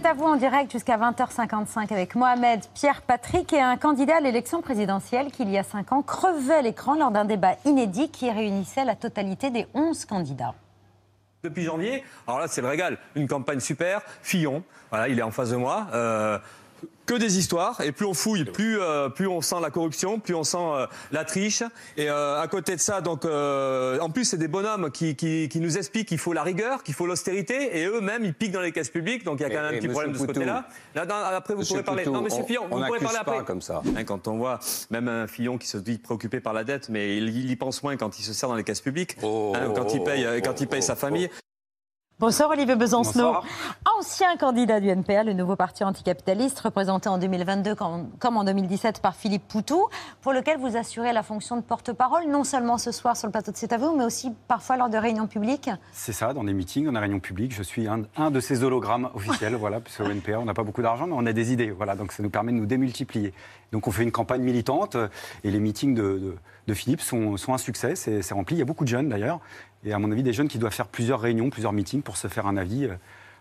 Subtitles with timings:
[0.00, 4.20] C'est à vous en direct jusqu'à 20h55 avec Mohamed Pierre Patrick et un candidat à
[4.20, 8.30] l'élection présidentielle qui, il y a 5 ans, crevait l'écran lors d'un débat inédit qui
[8.30, 10.54] réunissait la totalité des 11 candidats.
[11.42, 15.32] Depuis janvier, alors là c'est le régal, une campagne super, Fillon, voilà, il est en
[15.32, 15.88] face de moi.
[15.92, 16.38] Euh,
[17.08, 17.80] que des histoires.
[17.80, 20.86] Et plus on fouille, plus, euh, plus on sent la corruption, plus on sent euh,
[21.10, 21.62] la triche.
[21.96, 25.60] Et euh, à côté de ça, donc, en plus, c'est des bonhommes qui, qui, qui
[25.60, 27.78] nous expliquent qu'il faut la rigueur, qu'il faut l'austérité.
[27.78, 29.24] Et eux-mêmes, ils piquent dans les caisses publiques.
[29.24, 30.68] Donc il y a quand même un petit problème de ce côté-là.
[30.94, 32.04] Là, après, vous pourrez parler.
[32.04, 33.44] non, monsieur Fillon, vous pourrez parler après.
[33.44, 33.82] comme ça.
[33.96, 37.16] Hein, quand on voit même un Fillon qui se dit préoccupé par la dette, mais
[37.16, 39.94] il, y pense moins quand il se sert dans les caisses publiques, oh, hein, quand
[39.94, 41.30] il paye, quand il paye sa famille.
[42.20, 43.32] Bonsoir Olivier Besancenot.
[43.96, 49.14] Ancien candidat du NPA, le nouveau parti anticapitaliste, représenté en 2022 comme, en 2017 par
[49.14, 49.86] Philippe Poutou,
[50.20, 53.52] pour lequel vous assurez la fonction de porte-parole, non seulement ce soir sur le plateau
[53.52, 55.70] de C'est à vous, mais aussi parfois lors de réunions publiques.
[55.92, 57.54] C'est ça, dans des meetings, dans des réunions publiques.
[57.54, 60.82] Je suis un, de ces hologrammes officiels, voilà, puisque au NPA, on n'a pas beaucoup
[60.82, 61.70] d'argent, mais on a des idées.
[61.70, 63.32] Voilà, donc ça nous permet de nous démultiplier.
[63.70, 64.96] Donc on fait une campagne militante
[65.44, 66.34] et les meetings de,
[66.74, 68.56] Philippe sont, sont, un succès, c'est rempli.
[68.56, 69.40] Il y a beaucoup de jeunes d'ailleurs.
[69.84, 72.28] Et à mon avis, des jeunes qui doivent faire plusieurs réunions, plusieurs meetings pour se
[72.28, 72.86] faire un avis.
[72.86, 72.94] Euh,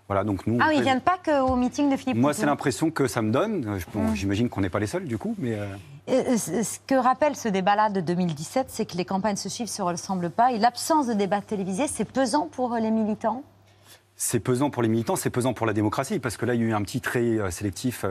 [0.07, 2.91] voilà, donc nous, ah, ils ne viennent pas qu'au meeting de Philippe Moi, c'est l'impression
[2.91, 3.65] que ça me donne.
[3.67, 4.15] Euh, mmh.
[4.15, 5.35] J'imagine qu'on n'est pas les seuls, du coup.
[5.37, 9.67] Mais euh, Ce que rappelle ce débat-là de 2017, c'est que les campagnes se suivent,
[9.67, 10.53] se ressemblent pas.
[10.53, 13.43] Et l'absence de débat télévisé, c'est pesant pour les militants?
[14.15, 16.63] C'est pesant pour les militants, c'est pesant pour la démocratie, parce que là, il y
[16.63, 18.03] a eu un petit trait sélectif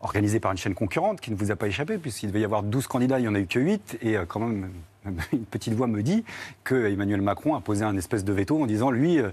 [0.00, 2.62] organisé par une chaîne concurrente qui ne vous a pas échappé, puisqu'il devait y avoir
[2.62, 4.70] 12 candidats, il n'y en a eu que 8, et quand même,
[5.32, 6.24] une petite voix me dit
[6.64, 9.30] que Emmanuel Macron a posé un espèce de veto en disant lui euh,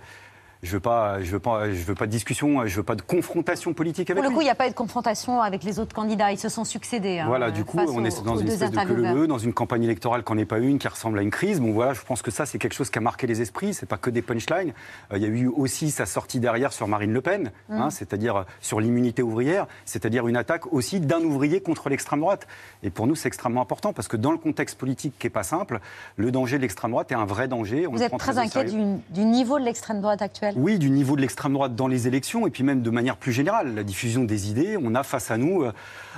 [0.62, 3.02] je veux pas, je veux pas, je veux pas de discussion, je veux pas de
[3.02, 5.80] confrontation politique avec Pour le coup, il n'y a pas eu de confrontation avec les
[5.80, 6.34] autres candidats.
[6.34, 7.20] Ils se sont succédés.
[7.20, 10.36] Hein, voilà, du coup, on est dans une espèce de dans une campagne électorale qu'on
[10.36, 11.62] n'est pas une, qui ressemble à une crise.
[11.62, 13.74] Bon, voilà, je pense que ça, c'est quelque chose qui a marqué les esprits.
[13.74, 14.74] C'est pas que des punchlines.
[15.14, 17.92] Euh, il y a eu aussi sa sortie derrière sur Marine Le Pen, hein, mm.
[17.92, 22.48] c'est-à-dire euh, sur l'immunité ouvrière, c'est-à-dire une attaque aussi d'un ouvrier contre l'extrême droite.
[22.84, 25.44] Et pour nous, c'est extrêmement important parce que dans le contexte politique qui est pas
[25.44, 25.80] simple,
[26.18, 27.86] le danger de l'extrême droite est un vrai danger.
[27.86, 28.78] Vous êtes très, inquiet du,
[29.10, 30.49] du, niveau de l'extrême droite actuelle?
[30.56, 33.32] Oui, du niveau de l'extrême droite dans les élections, et puis même de manière plus
[33.32, 34.78] générale, la diffusion des idées.
[34.82, 35.72] On a face à nous euh,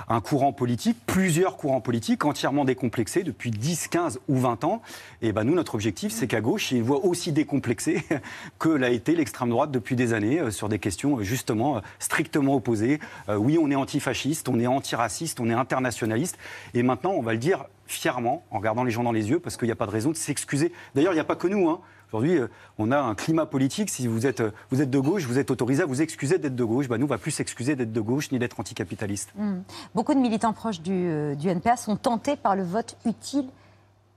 [0.08, 4.82] un courant politique, plusieurs courants politiques entièrement décomplexés depuis 10, 15 ou 20 ans.
[5.20, 8.04] Et ben nous, notre objectif, c'est qu'à gauche, il y ait une voix aussi décomplexée
[8.58, 12.54] que l'a été l'extrême droite depuis des années euh, sur des questions euh, justement strictement
[12.54, 13.00] opposées.
[13.28, 16.38] oui, on est antifasciste, on est antiraciste, on est internationaliste.
[16.74, 19.56] Et maintenant, on va le dire fièrement, en regardant les gens dans les yeux, parce
[19.56, 20.72] qu'il n'y a pas de raison de s'excuser.
[20.94, 21.68] D'ailleurs, il n'y a pas que nous.
[21.68, 21.80] Hein.
[22.12, 23.88] Aujourd'hui, euh, on a un climat politique.
[23.88, 26.54] Si vous êtes, euh, vous êtes de gauche, vous êtes autorisé à vous excuser d'être
[26.54, 26.86] de gauche.
[26.86, 29.32] Bah, nous, on va plus s'excuser d'être de gauche ni d'être anticapitaliste.
[29.34, 29.60] Hmm.
[29.94, 33.46] Beaucoup de militants proches du, euh, du, NPA sont tentés par le vote utile.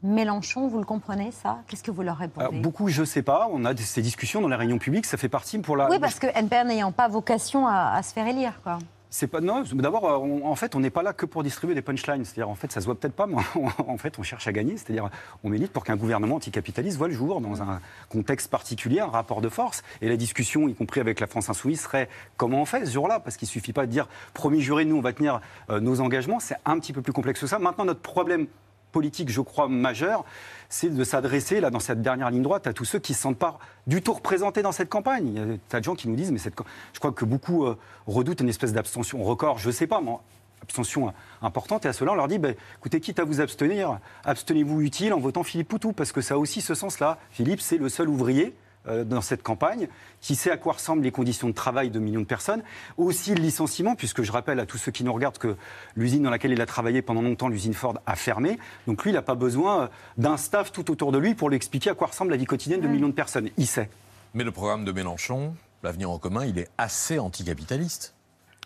[0.04, 1.60] Mélenchon, vous le comprenez ça?
[1.68, 2.60] Qu'est-ce que vous leur répondez?
[2.60, 3.48] Beaucoup, je ne sais pas.
[3.52, 5.06] On a ces discussions dans les réunions publiques.
[5.06, 5.90] Ça fait partie pour la.
[5.90, 8.78] Oui, parce que NPA n'ayant pas vocation à, à se faire élire, quoi.
[9.18, 9.64] C'est pas non.
[9.76, 12.26] D'abord, euh, en fait, on n'est pas là que pour distribuer des punchlines.
[12.26, 13.38] C'est-à-dire, en fait, ça se voit peut-être pas, mais
[13.88, 14.76] en fait, on cherche à gagner.
[14.76, 15.10] C'est-à-dire,
[15.46, 19.40] on milite pour qu'un gouvernement anticapitaliste voit le jour dans un contexte particulier, un rapport
[19.40, 19.84] de force.
[20.02, 23.22] Et la discussion, y compris avec la France insoumise, serait comment on fait ce jour-là?
[23.22, 25.40] Parce qu'il suffit pas de dire promis juré, nous, on va tenir
[25.70, 26.42] euh, nos engagements.
[26.42, 27.58] C'est un petit peu plus complexe que ça.
[27.58, 28.48] Maintenant, notre problème
[28.96, 30.24] politique, je crois, majeur,
[30.70, 33.24] c'est de s'adresser, là, dans cette dernière ligne droite, à tous ceux qui ne se
[33.24, 35.28] sentent pas du tout représentés dans cette campagne.
[35.28, 37.66] Il y a des tas de gens qui nous disent, mais je crois que beaucoup
[37.66, 40.14] euh, redoutent une espèce d'abstention record, je ne sais pas, mais
[40.62, 41.84] abstention importante.
[41.86, 45.20] Et à cela, on leur dit, bah, écoutez, quitte à vous abstenir, abstenez-vous utile en
[45.20, 47.18] votant Philippe Poutou, parce que ça a aussi ce sens-là.
[47.32, 48.56] Philippe, c'est le seul ouvrier
[48.88, 49.88] dans cette campagne,
[50.22, 52.64] qui sait à quoi ressemblent les conditions de travail de millions de personnes,
[52.98, 55.56] aussi le licenciement, puisque je rappelle à tous ceux qui nous regardent que
[55.96, 58.58] l'usine dans laquelle il a travaillé pendant longtemps, l'usine Ford, a fermé.
[58.88, 59.88] Donc lui, il n'a pas besoin euh,
[60.18, 62.82] d'un staff tout autour de lui pour lui expliquer à quoi ressemble la vie quotidienne
[62.82, 63.50] de millions de personnes.
[63.58, 63.90] Il sait.
[64.34, 68.14] Mais le programme de Mélenchon, l'avenir en commun, il est assez anticapitaliste.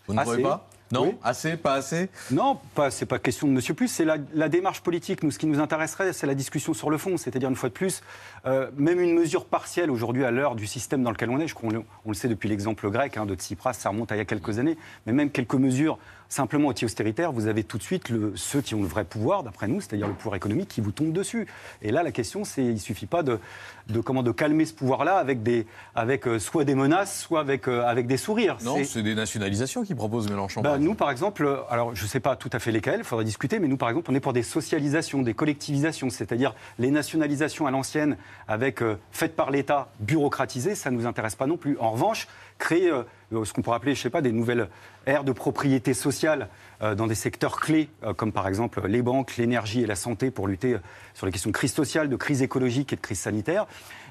[0.08, 0.68] Vous ne trouvez pas?
[0.91, 2.09] Non Assez Pas assez?
[2.31, 5.23] Non, pas, c'est pas question de monsieur plus, c'est la, démarche politique.
[5.23, 7.17] Nous, ce qui nous intéresserait, c'est la discussion sur le fond.
[7.17, 8.01] C'est-à-dire, une fois de plus,
[8.45, 11.55] euh, même une mesure partielle aujourd'hui à l'heure du système dans lequel on est, je
[11.55, 11.69] crois
[12.05, 14.25] on le, sait depuis l'exemple grec hein, de Tsipras, ça remonte à il y a
[14.25, 15.99] quelques années, mais même quelques mesures
[16.29, 19.67] simplement anti-austéritaires, vous avez tout de suite le, ceux qui ont le vrai pouvoir, d'après
[19.67, 21.47] nous, c'est-à-dire le pouvoir économique, qui vous tombe dessus.
[21.81, 23.40] Et là, la question, c'est il suffit pas de,
[23.87, 25.66] de, comment, de calmer ce pouvoir-là avec, des,
[25.96, 28.58] avec euh, soit des menaces, soit avec, euh, avec des sourires.
[28.64, 30.61] Non, c'est des nationalisations qui propose Mélenchon.
[30.61, 33.23] Bah, nous, par exemple, alors je ne sais pas tout à fait lesquelles, il faudra
[33.23, 37.66] discuter, mais nous, par exemple, on est pour des socialisations, des collectivisations, c'est-à-dire les nationalisations
[37.66, 38.17] à l'ancienne,
[38.47, 41.76] avec euh, faites par l'État, bureaucratisées, ça ne nous intéresse pas non plus.
[41.79, 42.28] En revanche,
[42.59, 42.91] créer
[43.31, 44.70] ce qu'on pourrait appeler, je sais pas, des nouvelles
[45.05, 46.49] ères de propriété sociale
[46.81, 50.78] dans des secteurs clés, comme par exemple les banques, l'énergie et la santé, pour lutter
[51.14, 53.67] sur les questions de crise sociale, de crise écologique et de crise sanitaire.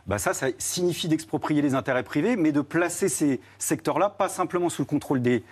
[0.06, 4.70] Bah ça, ça signifie d'exproprier les intérêts privés, mais de placer ces secteurs-là pas simplement
[4.70, 5.44] sous le contrôle des,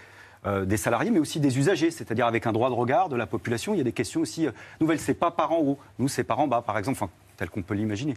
[0.47, 3.27] euh, des salariés, mais aussi des usagers, c'est-à-dire avec un droit de regard de la
[3.27, 3.75] population.
[3.75, 5.01] Il y a des questions aussi euh, nouvelles.
[5.01, 7.05] C'est pas par en haut, nous c'est par en bas, par exemple,
[7.37, 8.15] tel qu'on peut l'imaginer.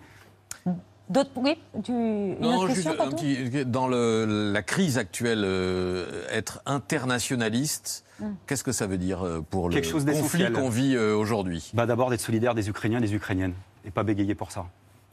[1.10, 1.58] D'autres oui.
[1.88, 8.28] Une non, juste un petit, dans le, la crise actuelle, euh, être internationaliste, hmm.
[8.46, 9.82] qu'est-ce que ça veut dire pour le
[10.14, 11.72] conflit qu'on vit aujourd'hui?
[11.74, 13.54] Bah, D'abord d'être solidaire des Ukrainiens et des Ukrainiennes,
[13.86, 14.66] et pas bégayer pour ça.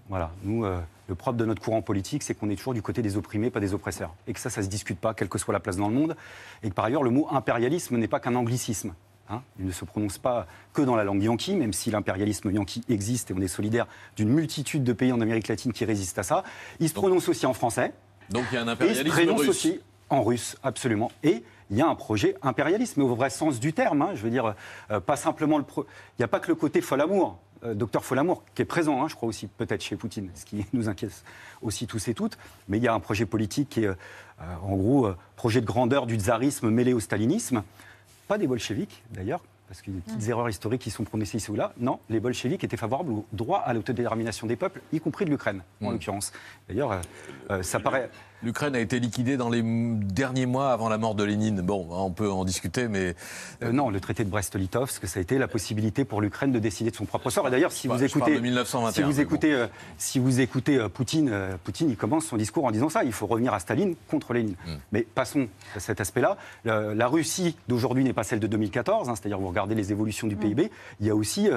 [0.08, 0.78] Voilà, nous, euh,
[1.08, 3.58] le propre de notre courant politique, c'est qu'on est toujours du côté des opprimés, pas
[3.58, 4.14] des oppresseurs.
[4.28, 5.94] Et que ça, ça ne se discute pas, quelle que soit la place dans le
[5.94, 6.16] monde.
[6.62, 8.94] Et que par ailleurs, le mot impérialisme n'est pas qu'un anglicisme.
[9.28, 9.42] Hein.
[9.58, 13.30] Il ne se prononce pas que dans la langue yankee, même si l'impérialisme yankee existe
[13.30, 13.86] et on est solidaire
[14.16, 16.44] d'une multitude de pays en Amérique latine qui résistent à ça.
[16.80, 17.92] Il se prononce aussi en français.
[18.30, 21.10] Donc il y a un impérialisme et il se prononce aussi en russe, absolument.
[21.22, 24.02] Et il y a un projet impérialiste, mais au vrai sens du terme.
[24.02, 24.10] Hein.
[24.14, 24.54] je veux dire,
[24.90, 25.64] euh, pas simplement le.
[25.76, 25.84] Il
[26.20, 27.38] n'y a pas que le côté fol amour.
[27.64, 30.66] Euh, docteur Folamour, qui est présent, hein, je crois aussi peut-être chez Poutine, ce qui
[30.74, 31.24] nous inquiète
[31.62, 32.36] aussi tous et toutes.
[32.68, 33.94] Mais il y a un projet politique qui est, euh,
[34.62, 37.62] en gros, projet de grandeur du tsarisme mêlé au stalinisme.
[38.28, 41.36] Pas des bolcheviks, d'ailleurs, parce qu'il y a des petites erreurs historiques qui sont prononcées
[41.38, 41.72] ici ou là.
[41.78, 45.62] Non, les bolcheviks étaient favorables au droit à l'autodétermination des peuples, y compris de l'Ukraine,
[45.82, 45.92] en mm.
[45.92, 46.32] l'occurrence.
[46.68, 47.00] D'ailleurs,
[47.62, 48.10] ça paraît.
[48.42, 51.62] L'Ukraine a été liquidée dans les derniers mois avant la mort de Lénine.
[51.62, 53.14] Bon, on peut en discuter, mais...
[53.62, 56.90] Euh, non, le traité de Brest-Litovsk, ça a été la possibilité pour l'Ukraine de décider
[56.90, 57.48] de son propre sort.
[57.48, 58.40] Et d'ailleurs, si, vous écoutez,
[58.92, 59.66] si vous écoutez, euh,
[59.96, 61.32] si vous écoutez euh, Poutine,
[61.64, 64.56] Poutine, il commence son discours en disant ça, il faut revenir à Staline contre Lénine.
[64.66, 64.76] Hmm.
[64.92, 66.36] Mais passons à cet aspect-là.
[66.64, 70.36] la Russie d'aujourd'hui n'est pas celle de 2014, hein, c'est-à-dire vous regardez les évolutions du
[70.36, 70.40] hmm.
[70.40, 71.48] PIB, il y a aussi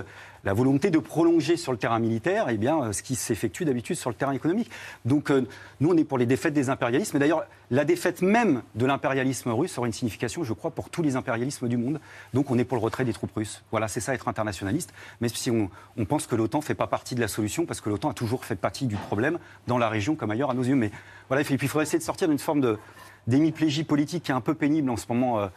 [0.44, 3.96] la volonté de prolonger sur le terrain militaire eh bien, euh, ce qui s'effectue d'habitude
[3.96, 4.70] sur le terrain économique.
[5.06, 5.48] Donc euh,
[5.80, 7.18] nous, on est pour les défaites des impérialismes.
[7.18, 11.02] Et d'ailleurs, la défaite même de l'impérialisme russe aura une signification, je crois, pour tous
[11.02, 12.00] les impérialismes du monde.
[12.34, 13.64] Donc on est pour le retrait des troupes russes.
[13.72, 14.94] Voilà, c'est ça être internationaliste.
[15.22, 15.70] Mais si on,
[16.06, 18.46] pense que l'OTAN ne fait pas partie de la solution, parce que l'OTAN a toujours
[18.46, 19.38] fait partie du problème
[19.68, 20.76] dans la région comme ailleurs à nos yeux.
[20.76, 20.92] Mais
[21.28, 22.80] voilà, il faudrait essayer de sortir d'une forme de
[23.28, 25.40] d'hémiplégie politique qui est un peu pénible en ce moment.
[25.40, 25.48] Euh,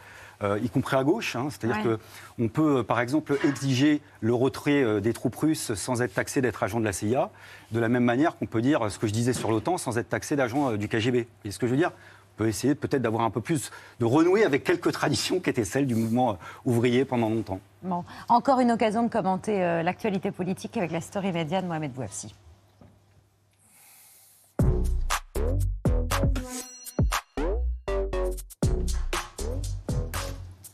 [0.43, 1.35] euh, y compris à gauche.
[1.35, 1.47] Hein.
[1.49, 6.13] C'est-à-dire qu'on peut, euh, par exemple, exiger le retrait euh, des troupes russes sans être
[6.13, 7.29] taxé d'être agent de la CIA,
[7.71, 10.09] de la même manière qu'on peut dire ce que je disais sur l'OTAN sans être
[10.09, 11.27] taxé d'agent du KGB.
[11.45, 11.91] Et ce que je veux dire?
[12.35, 15.63] On peut essayer peut-être d'avoir un peu plus, de renouer avec quelques traditions qui étaient
[15.63, 17.59] celles du mouvement ouvrier pendant longtemps.
[17.83, 18.03] Bon.
[18.27, 22.33] Encore une occasion de commenter l'actualité politique avec la story média de Mohamed Bouafsi.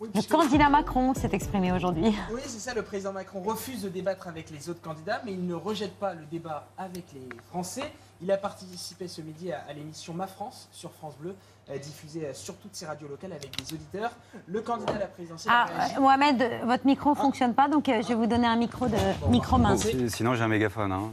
[0.01, 2.15] Le candidat Macron s'est exprimé aujourd'hui.
[2.31, 5.45] Oui, c'est ça, le président Macron refuse de débattre avec les autres candidats, mais il
[5.45, 7.91] ne rejette pas le débat avec les Français.
[8.21, 11.35] Il a participé ce midi à, l'émission Ma France sur France Bleu,
[11.77, 14.11] diffusée euh, sur toutes ces radios locales avec des auditeurs.
[14.47, 15.53] Le candidat à la présidentielle.
[15.55, 17.21] Ah, euh, Mohamed, votre micro ne ah.
[17.21, 18.97] fonctionne pas, donc je vais vous donner un micro de
[19.29, 19.85] micro mince.
[20.07, 20.91] sinon, j'ai un mégaphone.
[20.91, 21.11] Hein.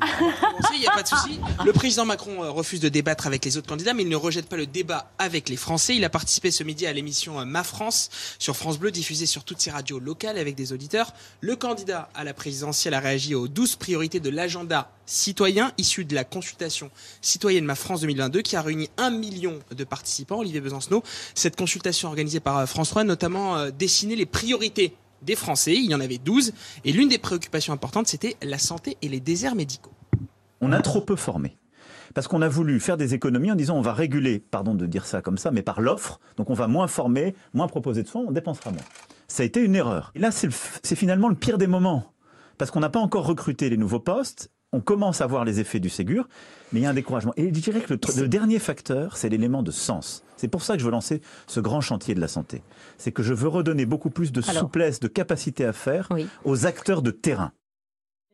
[0.74, 1.40] Il n'y a pas de souci.
[1.64, 4.56] Le président Macron refuse de débattre avec les autres candidats, mais il ne rejette pas
[4.56, 5.96] le débat avec les Français.
[5.96, 9.60] Il a participé ce midi à l'émission Ma France sur France Bleu, diffusée sur toutes
[9.60, 11.12] ces radios locales avec des auditeurs.
[11.40, 16.14] Le candidat à la présidentielle a réagi aux 12 priorités de l'agenda citoyen issu de
[16.14, 21.02] la consultation citoyenne Ma France 2022 qui a réuni un million de participants, Olivier Besancenot.
[21.34, 25.74] Cette consultation organisée par euh, François a notamment euh, dessiné les priorités des Français.
[25.74, 26.52] Il y en avait 12.
[26.84, 29.90] Et l'une des préoccupations importantes, c'était la santé et les déserts médicaux.
[30.60, 31.56] On a trop peu formé.
[32.14, 35.04] Parce qu'on a voulu faire des économies en disant on va réguler, pardon de dire
[35.04, 36.20] ça comme ça, mais par l'offre.
[36.36, 38.84] Donc on va moins former, moins proposer de soins, on dépensera moins.
[39.28, 40.12] Ça a été une erreur.
[40.14, 42.12] Et là, c'est finalement le pire des moments.
[42.58, 45.80] Parce qu'on n'a pas encore recruté les nouveaux postes on commence à voir les effets
[45.80, 46.28] du Ségur,
[46.70, 47.32] mais il y a un découragement.
[47.38, 50.22] Et je dirais que le, dernier facteur, c'est l'élément de sens.
[50.36, 52.62] C'est pour ça que je veux lancer ce grand chantier de la santé.
[52.98, 56.10] C'est que je veux redonner beaucoup plus de souplesse, de capacité à faire
[56.44, 57.52] aux acteurs de terrain.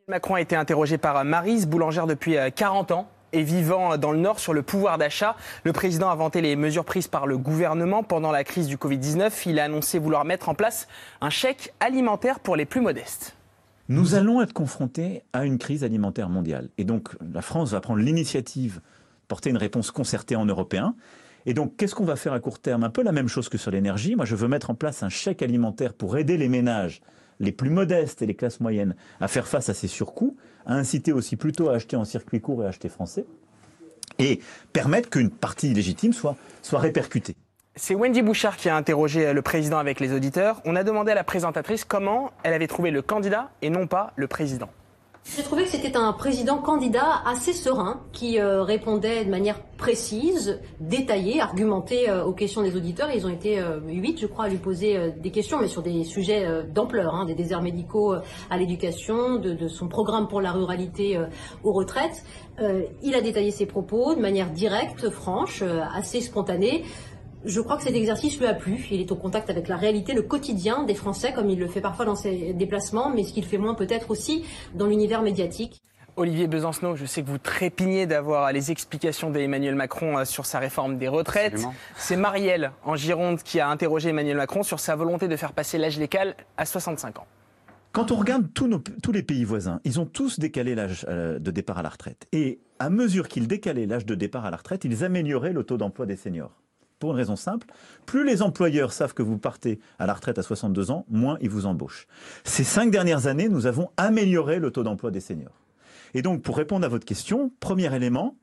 [0.08, 4.18] Macron a été interrogé par Marise, boulangère depuis 40 euh, ans et vivant dans le
[4.18, 5.37] Nord sur le pouvoir d'achat.
[5.62, 9.30] Le président a vanté les mesures prises par le gouvernement pendant la crise du Covid-19.
[9.46, 10.88] Il a annoncé vouloir mettre en place
[11.20, 13.37] un chèque alimentaire pour les plus modestes.
[13.88, 16.70] Nous allons être confrontés à une crise alimentaire mondiale.
[16.78, 18.80] Et donc, la France va prendre l'initiative,
[19.28, 20.94] porter une réponse concertée en européen.
[21.46, 22.84] Et donc, qu'est-ce qu'on va faire à court terme?
[22.84, 24.14] Un peu la même chose que sur l'énergie.
[24.14, 27.02] Moi, je veux mettre en place un chèque alimentaire pour aider les ménages
[27.40, 31.12] les plus modestes et les classes moyennes à faire face à ces surcoûts, à inciter
[31.12, 33.26] aussi plutôt à acheter en circuit court et à acheter français,
[34.20, 34.40] et
[34.72, 37.34] permettre qu'une partie légitime soit, soit répercutée.
[37.75, 40.61] C'est Wendy Bouchard qui a interrogé le président avec les auditeurs.
[40.67, 44.12] On a demandé à la présentatrice comment elle avait trouvé le candidat et non pas
[44.17, 44.69] le président.
[45.25, 50.61] J'ai trouvé que c'était un président candidat assez serein qui euh, répondait de manière précise,
[50.81, 53.09] détaillée, argumentée euh, aux questions des auditeurs.
[53.14, 56.05] Ils ont été euh, huit, je crois, à lui poser des questions, mais sur des
[56.05, 58.14] sujets d'ampleur, hein, des déserts médicaux
[58.50, 61.19] à l'éducation, de, son programme pour la ruralité
[61.62, 62.25] aux retraites.
[63.02, 65.62] il a détaillé ses propos de manière directe, franche,
[65.95, 66.85] assez spontanée.
[67.44, 68.87] Je crois que cet exercice lui a plu.
[68.90, 71.80] Il est au contact avec la réalité, le quotidien des Français, comme il le fait
[71.80, 74.44] parfois dans ses déplacements, mais ce qu'il fait moins peut-être aussi
[74.75, 75.82] dans l'univers médiatique.
[76.16, 80.58] Olivier Besancenot, je sais que vous trépignez d'avoir les explications d'Emmanuel Macron euh, sur sa
[80.58, 81.64] réforme des retraites.
[81.96, 85.78] C'est Marielle, en Gironde, qui a interrogé Emmanuel Macron sur sa volonté de faire passer
[85.78, 87.26] l'âge légal à 65 ans.
[87.92, 88.68] Quand on regarde tous,
[89.02, 92.26] tous, les pays voisins, ils ont tous décalé l'âge euh, de départ à la retraite.
[92.32, 95.78] Et à mesure qu'ils décalaient l'âge de départ à la retraite, ils amélioraient le taux
[95.78, 96.62] d'emploi des seniors.
[97.02, 97.66] Pour une raison simple,
[98.06, 101.50] plus les employeurs savent que vous partez à la retraite à 62 ans, moins ils
[101.50, 102.06] vous embauchent.
[102.44, 105.64] Ces cinq dernières années, nous avons amélioré le taux d'emploi des seniors.
[106.14, 108.37] Et donc, pour répondre à votre question, premier élément,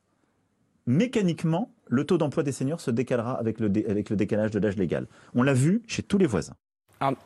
[0.88, 4.75] mécaniquement, le taux d'emploi des seniors se décalera avec le, avec le décalage de l'âge
[4.75, 5.08] légal.
[5.34, 6.56] On l'a vu chez tous les voisins.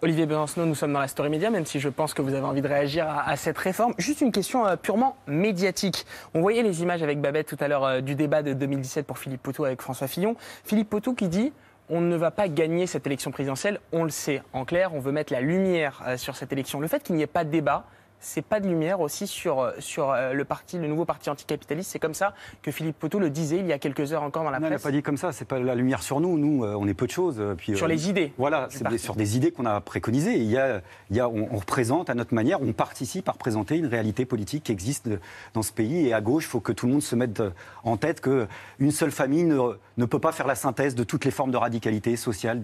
[0.04, 2.46] Olivier Besancenot, nous sommes dans la story média, même si je pense que vous avez
[2.46, 3.96] envie de réagir à, cette réforme.
[3.98, 6.06] Juste une question euh, purement médiatique.
[6.36, 9.18] On voyait les images avec Babette tout à l'heure euh, du débat de 2017 pour
[9.18, 10.36] Philippe Potou avec François Fillon.
[10.64, 11.52] Philippe Potou qui dit
[11.90, 14.44] on ne va pas gagner cette élection présidentielle, on le sait.
[14.54, 16.80] En clair, on veut mettre la lumière euh, sur cette élection.
[16.80, 17.86] Le fait qu'il n'y ait pas de débat,
[18.24, 21.92] c'est pas de lumière aussi sur, euh, sur euh, le parti, le nouveau parti anticapitaliste.
[21.92, 24.50] C'est comme ça que Philippe Poteau le disait il y a quelques heures encore dans
[24.50, 24.70] la presse.
[24.72, 25.32] Non, il n'a pas dit comme ça.
[25.32, 26.38] C'est pas la lumière sur nous.
[26.38, 27.42] Nous, euh, on est peu de choses.
[27.58, 28.34] Puis, sur les idées.
[28.38, 30.38] Voilà, c'est sur des idées qu'on a préconisées.
[30.38, 33.78] Il y a, il y a, on, représente à notre manière, on participe à représenter
[33.78, 35.10] une réalité politique qui existe
[35.54, 36.08] dans ce pays.
[36.08, 37.44] Et à gauche, il faut que tout le monde se mette
[37.84, 39.60] en tête qu'une seule famille ne,
[39.98, 42.64] ne, peut pas faire la synthèse de toutes les formes de radicalité sociale,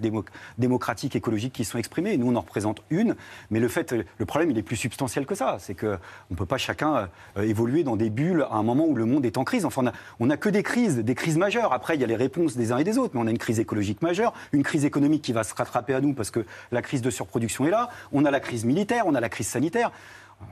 [0.57, 2.17] démocratique, écologique qui sont exprimées.
[2.17, 3.15] nous, on en représente une.
[3.51, 5.57] Mais le fait, le problème, il est plus substantiel que ça.
[5.59, 5.97] C'est que
[6.29, 9.05] on ne peut pas chacun euh, évoluer dans des bulles à un moment où le
[9.05, 9.65] monde est en crise.
[9.65, 11.73] Enfin, on n'a que des crises, des crises majeures.
[11.73, 13.37] Après, il y a les réponses des uns et des autres, mais on a une
[13.37, 16.81] crise écologique majeure, une crise économique qui va se rattraper à nous parce que la
[16.81, 19.91] crise de surproduction est là, on a la crise militaire, on a la crise sanitaire.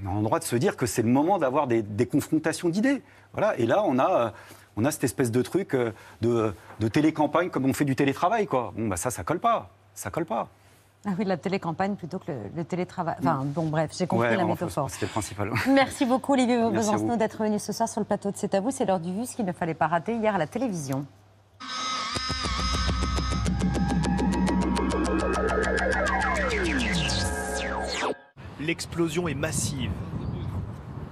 [0.03, 3.01] On a le droit de se dire que c'est le moment d'avoir des, confrontations d'idées.
[3.33, 3.57] Voilà.
[3.57, 4.29] Et là, on a, euh,
[4.77, 5.91] on a cette espèce de truc euh,
[6.21, 8.45] de, de télécampagne comme on fait du télétravail.
[8.47, 8.73] Quoi.
[8.77, 9.69] Bon, bah ça, ça colle pas.
[9.93, 10.47] Ça colle pas.
[11.05, 13.15] Ah oui, la télécampagne plutôt que le, télétravail.
[13.19, 14.89] Enfin, bon, bref, j'ai compris la métaphore.
[14.89, 15.51] C'était le principal.
[15.69, 18.71] Merci beaucoup, Olivier Besancenot, d'être venu ce soir sur le plateau de C'est à vous.
[18.71, 21.05] C'est l'heure du vu, ce qu'il ne fallait pas rater hier à la télévision.
[28.59, 29.91] L'explosion est massive,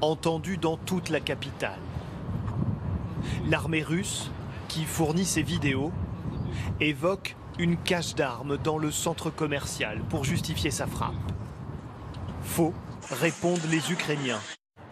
[0.01, 1.79] entendue dans toute la capitale.
[3.49, 4.31] L'armée russe,
[4.67, 5.91] qui fournit ces vidéos,
[6.79, 11.13] évoque une cache d'armes dans le centre commercial pour justifier sa frappe.
[12.43, 12.73] Faux,
[13.11, 14.39] répondent les Ukrainiens.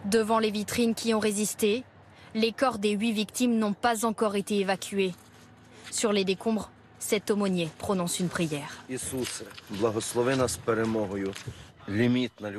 [0.04, 1.84] Devant les vitrines qui ont résisté,
[2.34, 5.12] les corps des huit victimes n'ont pas encore été évacués.
[5.90, 8.84] Sur les décombres, cet aumônier prononce une prière.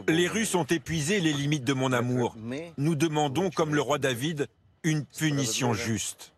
[0.08, 2.36] Les Russes ont épuisé les limites de mon amour.
[2.78, 4.48] Nous demandons, comme le roi David,
[4.86, 6.32] une punition juste.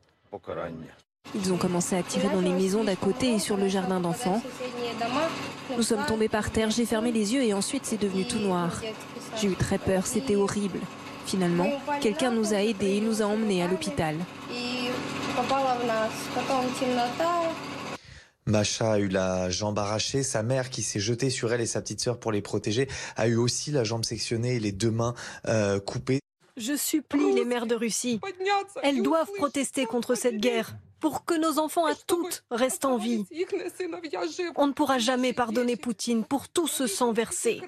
[1.36, 4.42] Ils ont commencé à tirer dans les maisons d'à côté et sur le jardin d'enfants.
[5.76, 8.82] Nous sommes tombés par terre, j'ai fermé les yeux et ensuite c'est devenu tout noir.
[9.36, 10.80] J'ai eu très peur, c'était horrible.
[11.26, 14.16] Finalement, quelqu'un nous a aidés et nous a emmenés à l'hôpital.
[18.46, 21.82] Macha a eu la jambe arrachée, sa mère qui s'est jetée sur elle et sa
[21.82, 22.88] petite sœur pour les protéger
[23.18, 25.16] a eu aussi la jambe sectionnée et les deux mains
[25.50, 26.22] euh, coupées.
[26.58, 28.20] Je supplie les mères de Russie,
[28.82, 33.26] elles doivent protester contre cette guerre pour que nos enfants à toutes restent en vie.
[34.56, 37.62] On ne pourra jamais pardonner Poutine pour tout ce sang versé.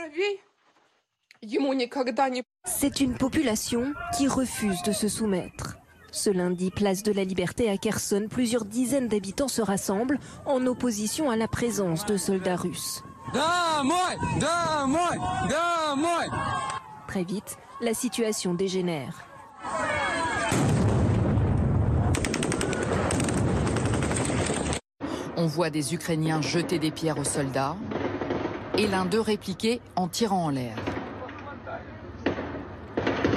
[2.66, 5.78] C'est une population qui refuse de se soumettre.
[6.12, 11.30] Ce lundi, place de la Liberté à Kherson, plusieurs dizaines d'habitants se rassemblent en opposition
[11.30, 13.04] à la présence de soldats russes.
[17.08, 19.26] Très vite, la situation dégénère.
[25.38, 27.78] On voit des Ukrainiens jeter des pierres aux soldats
[28.78, 30.76] et l'un d'eux répliquer en tirant en l'air.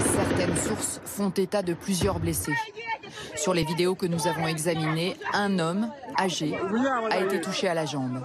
[0.01, 2.55] Certaines sources font état de plusieurs blessés.
[3.37, 6.55] Sur les vidéos que nous avons examinées, un homme âgé
[7.11, 8.21] a été touché à la jambe.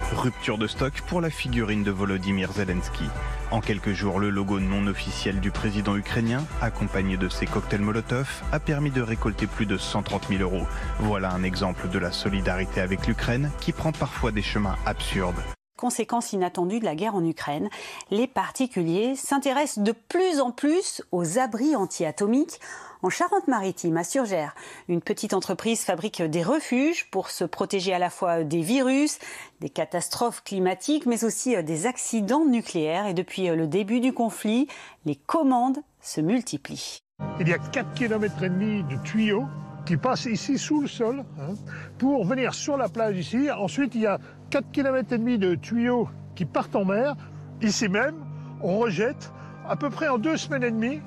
[0.00, 3.04] Rupture de stock pour la figurine de Volodymyr Zelensky.
[3.52, 8.42] En quelques jours, le logo non officiel du président ukrainien, accompagné de ses cocktails Molotov,
[8.50, 10.66] a permis de récolter plus de 130 000 euros.
[10.98, 15.40] Voilà un exemple de la solidarité avec l'Ukraine qui prend parfois des chemins absurdes.
[15.76, 17.70] conséquences inattendues de la guerre en Ukraine,
[18.10, 22.60] les particuliers s'intéressent de plus en plus aux abris anti-atomiques.
[23.02, 24.54] En Charente-Maritime, à Surgères,
[24.88, 29.18] une petite entreprise fabrique des refuges pour se protéger à la fois des virus,
[29.60, 33.06] des catastrophes climatiques, mais aussi des accidents nucléaires.
[33.06, 34.68] Et depuis le début du conflit,
[35.06, 37.02] les commandes se multiplient.
[37.40, 39.46] Il y a 4 km de tuyaux
[39.86, 41.54] qui passent ici sous le sol hein,
[41.96, 43.50] pour venir sur la plage ici.
[43.50, 44.18] Ensuite, il y a
[44.50, 47.16] 4 km de tuyaux qui partent en mer.
[47.62, 48.16] Ici même,
[48.60, 49.32] on rejette
[49.66, 51.00] à peu près en deux semaines et demie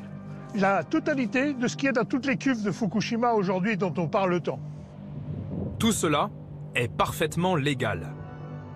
[0.56, 3.94] la totalité de ce qu'il y a dans toutes les cuves de Fukushima aujourd'hui dont
[3.98, 4.60] on parle tant.
[5.80, 6.30] Tout cela
[6.76, 8.14] est parfaitement légal.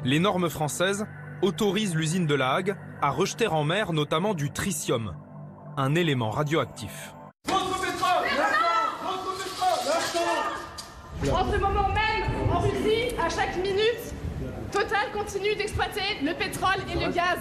[0.04, 1.06] Les normes françaises
[1.42, 5.14] autorisent l'usine de La Hague à rejeter en mer notamment du tritium,
[5.78, 7.14] un élément radioactif.
[11.32, 14.14] En ce moment même, en Russie, à chaque minute,
[14.72, 17.40] Total continue d'exploiter le pétrole et le gaz.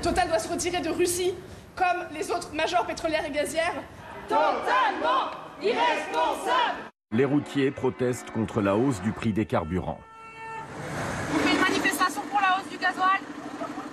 [0.00, 1.34] Total doit se retirer de Russie
[1.76, 3.82] comme les autres majors pétrolières et gazières,
[4.28, 5.30] totalement
[5.62, 6.78] irresponsable.
[7.12, 10.00] Les routiers protestent contre la hausse du prix des carburants.
[11.34, 13.20] On fait une manifestation pour la hausse du gasoil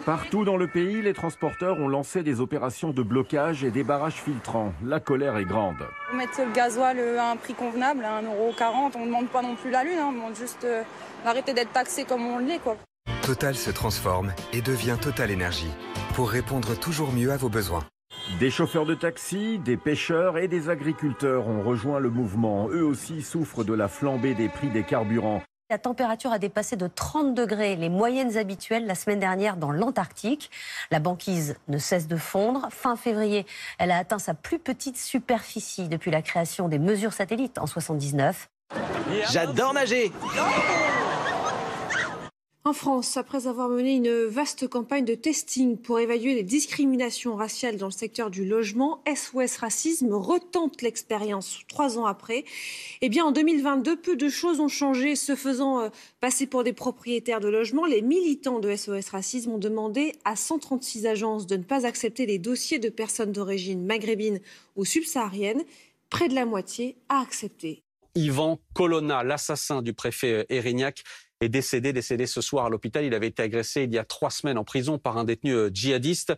[0.06, 4.14] Partout dans le pays, les transporteurs ont lancé des opérations de blocage et des barrages
[4.14, 4.74] filtrants.
[4.84, 5.86] La colère est grande.
[6.12, 8.92] On met le gasoil à un prix convenable, à 1,40€.
[8.96, 10.08] On ne demande pas non plus la lune, hein.
[10.10, 10.82] on demande juste euh,
[11.24, 12.62] d'arrêter d'être taxé comme on l'est.
[13.22, 15.72] Total se transforme et devient Total Énergie
[16.14, 17.84] pour répondre toujours mieux à vos besoins.
[18.40, 22.68] Des chauffeurs de taxi, des pêcheurs et des agriculteurs ont rejoint le mouvement.
[22.70, 25.42] Eux aussi souffrent de la flambée des prix des carburants.
[25.72, 30.50] La température a dépassé de 30 degrés les moyennes habituelles la semaine dernière dans l'Antarctique.
[30.90, 32.68] La banquise ne cesse de fondre.
[32.72, 33.46] Fin février,
[33.78, 38.50] elle a atteint sa plus petite superficie depuis la création des mesures satellites en 79.
[39.32, 40.12] J'adore nager
[42.70, 47.78] en France, après avoir mené une vaste campagne de testing pour évaluer les discriminations raciales
[47.78, 52.46] dans le secteur du logement, SOS Racisme retente l'expérience trois ans après.
[53.02, 55.16] Eh bien, en 2022, peu de choses ont changé.
[55.16, 55.90] Se faisant euh,
[56.22, 61.08] passer pour des propriétaires de logements, les militants de SOS Racisme ont demandé à 136
[61.08, 64.42] agences de ne pas accepter les dossiers de personnes d'origine maghrébine
[64.76, 65.64] ou subsaharienne.
[66.12, 67.82] Près de la moitié a accepté.
[68.14, 71.04] Yvan Colonna, l'assassin du préfet Erignac,
[71.42, 73.06] est décédé, décédé ce soir à l'hôpital.
[73.06, 75.70] Il avait été agressé il y a trois semaines en prison par un détenu euh,
[75.74, 76.34] djihadiste.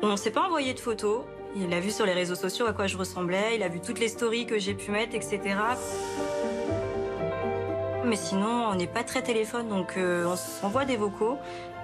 [0.00, 1.22] On ne s'est pas envoyé de photos.
[1.56, 3.56] Il a vu sur les réseaux sociaux à quoi je ressemblais.
[3.56, 5.40] Il a vu toutes les stories que j'ai pu mettre, etc.
[8.04, 11.36] Mais sinon, on n'est pas très téléphone, donc euh, on s'envoie des vocaux,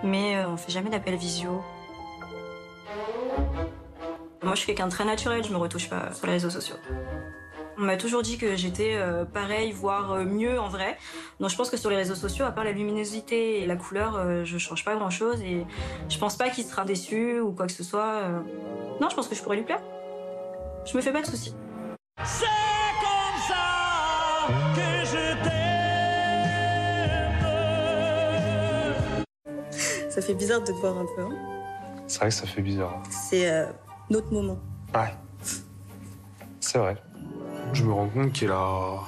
[0.03, 1.62] mais euh, on fait jamais d'appel visio.
[4.42, 6.76] Moi, je suis quelqu'un de très naturel, je me retouche pas sur les réseaux sociaux.
[7.76, 10.96] On m'a toujours dit que j'étais euh, pareil, voire euh, mieux en vrai.
[11.40, 14.16] Donc je pense que sur les réseaux sociaux, à part la luminosité et la couleur,
[14.16, 15.66] euh, je change pas grand chose et
[16.09, 18.28] je pense pas qu'il sera déçu ou quoi que ce soit.
[19.00, 19.83] Non, je pense que je pourrais lui plaire.
[20.85, 21.57] Je me fais pas de soucis.
[22.24, 22.44] C'est
[23.00, 25.50] comme ça que je t'aime.
[30.11, 31.22] Ça fait bizarre de te voir un peu.
[31.22, 31.54] Hein
[32.07, 33.03] c'est vrai que ça fait bizarre.
[33.11, 33.67] C'est
[34.11, 34.59] notre moment.
[34.95, 35.14] Ouais.
[36.61, 36.97] C'est vrai.
[37.73, 39.01] Je me rends compte qu'elle a.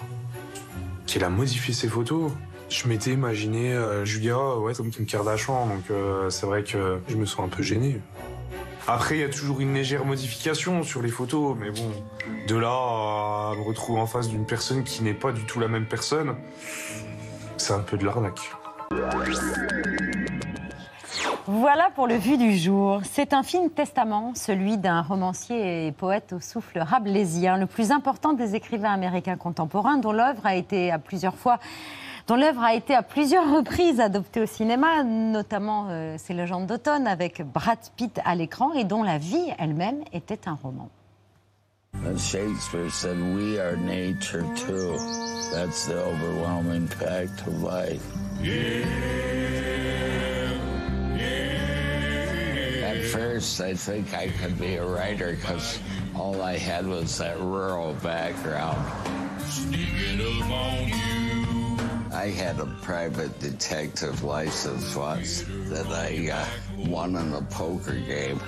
[1.06, 2.32] qu'elle a modifié ses photos.
[2.68, 7.16] Je m'étais imaginé euh, Julia ouais, comme Kim Kardashian, donc euh, c'est vrai que je
[7.16, 8.00] me sens un peu gêné.
[8.88, 11.90] Après, il y a toujours une légère modification sur les photos, mais bon,
[12.48, 15.68] de là à me retrouver en face d'une personne qui n'est pas du tout la
[15.68, 16.36] même personne,
[17.56, 18.50] c'est un peu de l'arnaque.
[21.48, 23.02] Voilà pour le vu du jour.
[23.04, 28.32] C'est un film testament, celui d'un romancier et poète au souffle rabelaisien, le plus important
[28.32, 31.60] des écrivains américains contemporains, dont l'œuvre a été à plusieurs fois
[32.26, 37.06] dont l'œuvre a été à plusieurs reprises adoptée au cinéma, notamment euh, Ces légendes d'automne
[37.06, 40.88] avec Brad Pitt à l'écran et dont la vie elle-même était un roman.
[42.16, 44.96] Shakespeare said, We are nature too.
[45.52, 48.02] That's the overwhelming fact of life.
[53.12, 55.78] First, I think I could be a writer because
[56.14, 58.78] all I had was that rural background.
[62.12, 68.40] I had a private detective license once that I uh, won in a poker game.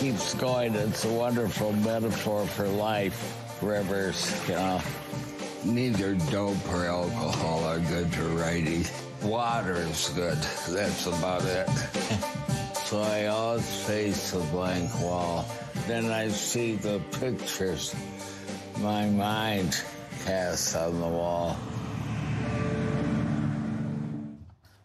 [0.00, 0.74] Keeps going.
[0.74, 3.62] It's a wonderful metaphor for life.
[3.62, 4.82] Rivers, you know,
[5.64, 8.84] neither dope or alcohol are good for writing.
[9.26, 10.38] Water is good.
[10.68, 11.68] That's about it.
[12.84, 15.44] so I always face a blank wall.
[15.88, 17.92] Then I see the pictures
[18.78, 19.82] my mind
[20.24, 21.56] casts on the wall.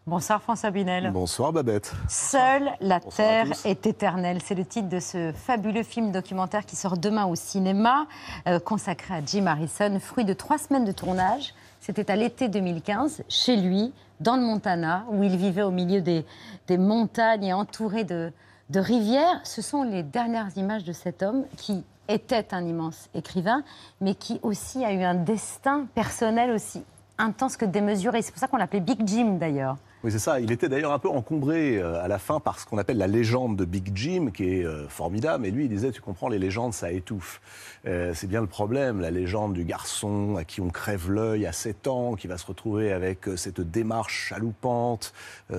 [0.04, 1.12] Bonsoir François Binel.
[1.12, 1.92] Bonsoir Babette.
[2.08, 4.40] Seule la Bonsoir terre est éternelle.
[4.44, 8.08] C'est le titre de ce fabuleux film documentaire qui sort demain au cinéma,
[8.48, 11.54] euh, consacré à Jim Harrison, fruit de trois semaines de tournage.
[11.82, 16.24] C'était à l'été 2015, chez lui, dans le Montana, où il vivait au milieu des,
[16.68, 18.32] des montagnes et entouré de,
[18.70, 19.40] de rivières.
[19.42, 23.64] Ce sont les dernières images de cet homme qui était un immense écrivain,
[24.00, 26.84] mais qui aussi a eu un destin personnel aussi
[27.18, 28.22] intense que démesuré.
[28.22, 29.76] C'est pour ça qu'on l'appelait Big Jim d'ailleurs.
[30.04, 30.40] Oui, c'est ça.
[30.40, 33.06] Il était d'ailleurs un peu encombré euh, à la fin par ce qu'on appelle la
[33.06, 35.44] légende de Big Jim, qui est euh, formidable.
[35.44, 37.40] Mais lui, il disait, tu comprends, les légendes, ça étouffe.
[37.86, 41.52] Euh, c'est bien le problème, la légende du garçon à qui on crève l'œil à
[41.52, 45.12] 7 ans, qui va se retrouver avec cette démarche chaloupante,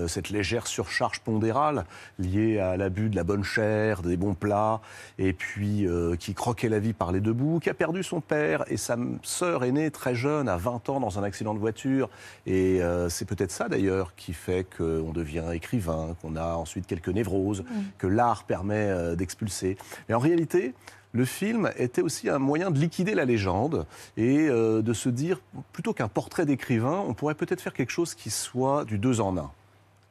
[0.08, 1.86] cette légère surcharge pondérale
[2.20, 4.82] liée à l'abus de la bonne chair, des bons plats,
[5.20, 5.86] et puis
[6.20, 8.98] qui croquait la vie par les deux bouts, qui a perdu son père et sa
[9.22, 12.10] sœur aînée très jeune, à 20 ans, dans un accident de voiture.
[12.46, 12.80] Et
[13.10, 17.64] c'est peut-être ça d'ailleurs qui fait qu'on devient écrivain, qu'on a ensuite quelques névroses,
[17.98, 19.78] que l'art permet euh, d'expulser.
[20.08, 20.74] Mais en réalité,
[21.12, 23.86] le film était aussi un moyen de liquider la légende
[24.18, 25.40] et euh, de se dire,
[25.72, 29.38] plutôt qu'un portrait d'écrivain, on pourrait peut-être faire quelque chose qui soit du deux en
[29.38, 29.52] un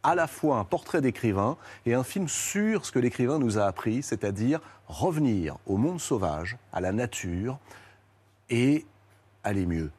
[0.05, 1.57] à la fois un portrait d'écrivain
[1.87, 6.57] et un film sur ce que l'écrivain nous a appris, c'est-à-dire revenir au monde sauvage,
[6.73, 7.59] à la nature,
[8.51, 8.85] et
[9.45, 9.91] aller mieux,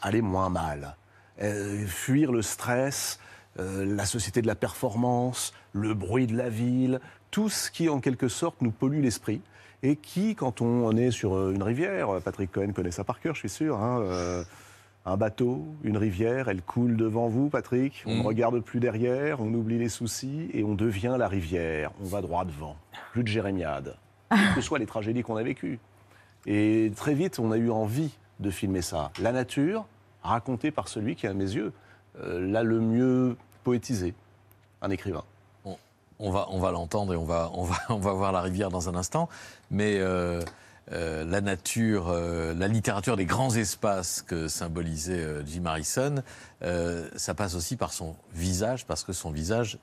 [0.00, 0.96] aller moins mal,
[1.40, 3.18] Euh, fuir le stress,
[3.58, 8.00] euh, la société de la performance, le bruit de la ville, tout ce qui en
[8.00, 9.42] quelque sorte nous pollue l'esprit
[9.82, 13.34] et qui, quand on est sur euh, une rivière, Patrick Cohen connaît ça par cœur,
[13.34, 14.42] je suis sûr, hein, euh,
[15.04, 19.52] un bateau, une rivière, elle coule devant vous, Patrick, on ne regarde plus derrière, on
[19.52, 22.76] oublie les soucis et on devient la rivière, on va droit devant,
[23.12, 23.96] plus de jérémiade,
[24.30, 25.78] quelles que soient les tragédies qu'on a vécues.
[26.46, 28.10] Et très vite, on a eu envie
[28.40, 29.10] de filmer ça.
[29.20, 29.86] La nature,
[30.22, 31.70] racontée par celui qui, à mes yeux, euh,
[32.20, 34.14] l'a le mieux poétisé,
[34.80, 35.24] un écrivain.
[35.64, 35.76] On,
[36.18, 38.70] on va, on va l'entendre et on va, on, va, on va voir la rivière
[38.70, 39.28] dans un instant.
[39.70, 40.42] Mais euh,
[40.92, 46.22] euh, la nature, euh, la littérature des grands espaces que symbolisait euh, Jim Harrison,
[46.62, 49.78] euh, ça passe aussi par son visage, parce que son visage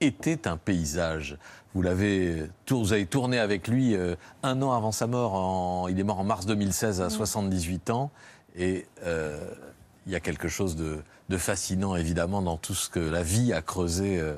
[0.00, 1.36] était un paysage.
[1.74, 5.34] Vous l'avez, vous avez tourné avec lui euh, un an avant sa mort.
[5.34, 8.10] En, il est mort en mars 2016 à 78 ans,
[8.56, 9.38] et euh,
[10.06, 13.54] il y a quelque chose de, de fascinant évidemment dans tout ce que la vie
[13.54, 14.34] a creusé euh,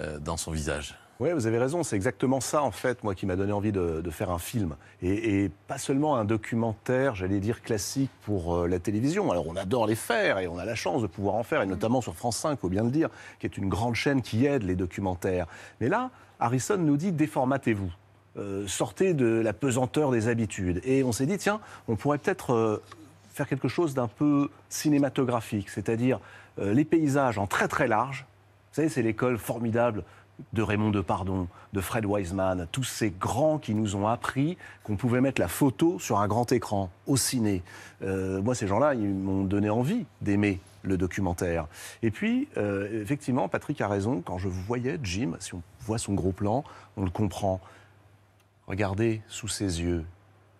[0.00, 0.94] euh, dans son visage.
[1.18, 4.02] Oui, vous avez raison, c'est exactement ça en fait, moi qui m'a donné envie de,
[4.10, 4.76] faire un film.
[5.00, 9.30] Et, pas seulement un documentaire, j'allais dire classique pour euh, la télévision.
[9.32, 11.66] Alors on adore les faire et on a la chance de pouvoir en faire, et
[11.66, 13.08] notamment sur France 5, faut bien le dire,
[13.40, 15.46] qui est une grande chaîne qui aide les documentaires.
[15.80, 17.90] Mais là, Harrison nous dit déformatez-vous.
[18.66, 20.82] Sortez de la pesanteur des habitudes.
[20.84, 22.82] Et on s'est dit, tiens, on pourrait peut-être
[23.36, 26.20] faire quelque chose d'un peu cinématographique, c'est-à-dire
[26.58, 28.24] euh, les paysages en très très large.
[28.70, 30.04] Vous savez, c'est l'école formidable
[30.54, 35.20] de Raymond Depardon, de Fred Wiseman, tous ces grands qui nous ont appris qu'on pouvait
[35.20, 37.62] mettre la photo sur un grand écran, au ciné.
[38.02, 41.66] Euh, moi, ces gens-là, ils m'ont donné envie d'aimer le documentaire.
[42.02, 46.14] Et puis, euh, effectivement, Patrick a raison, quand je voyais Jim, si on voit son
[46.14, 46.64] gros plan,
[46.96, 47.60] on le comprend.
[48.66, 50.04] Regardez sous ses yeux.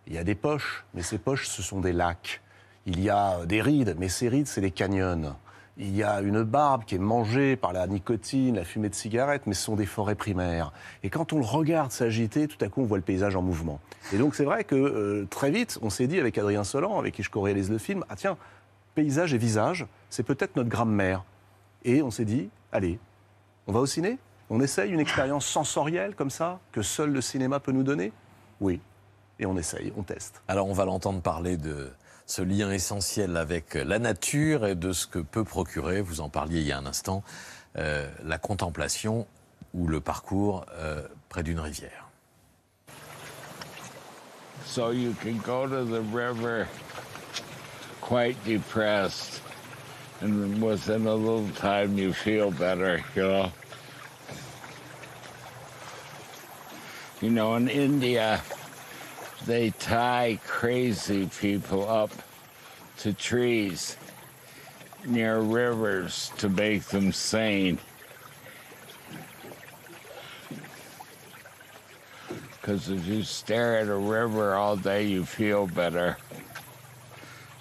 [0.07, 2.41] Il y a des poches, mais ces poches, ce sont des lacs.
[2.87, 5.35] Il y a des rides, mais ces rides, c'est des canyons.
[5.77, 9.43] Il y a une barbe qui est mangée par la nicotine, la fumée de cigarette,
[9.47, 10.73] mais ce sont des forêts primaires.
[11.03, 13.81] Et quand on le regarde s'agiter, tout à coup, on voit le paysage en mouvement.
[14.13, 17.15] Et donc, c'est vrai que euh, très vite, on s'est dit avec Adrien Solan, avec
[17.15, 18.39] qui je co-réalise le film, ah tiens,
[18.95, 21.25] paysage et visage, c'est peut-être notre grammaire.
[21.85, 22.99] Et on s'est dit, allez,
[23.67, 24.19] on va au ciné?
[24.49, 28.13] On essaye une expérience sensorielle comme ça, que seul le cinéma peut nous donner?
[28.61, 28.81] Oui.
[29.39, 30.41] Et on essaye, on teste.
[30.49, 31.91] Alors on va l'entendre parler de
[32.27, 36.61] ce lien essentiel avec la nature et de ce que peut procurer, vous en parliez
[36.61, 37.23] il y a un instant,
[37.79, 39.27] euh, la contemplation
[39.75, 42.09] ou le parcours euh, près d'une rivière.
[44.65, 46.67] So you can go to the river
[48.03, 49.41] quite depressed,
[50.21, 53.53] and within a little time you feel better, you know?
[57.23, 58.43] You know, in India,
[59.45, 62.11] they tie crazy people up
[62.99, 63.97] to trees
[65.05, 67.79] near rivers to make them sane.
[72.51, 76.17] Because if you stare at a river all day, you feel better.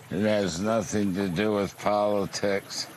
[0.10, 2.88] It has nothing to do with politics.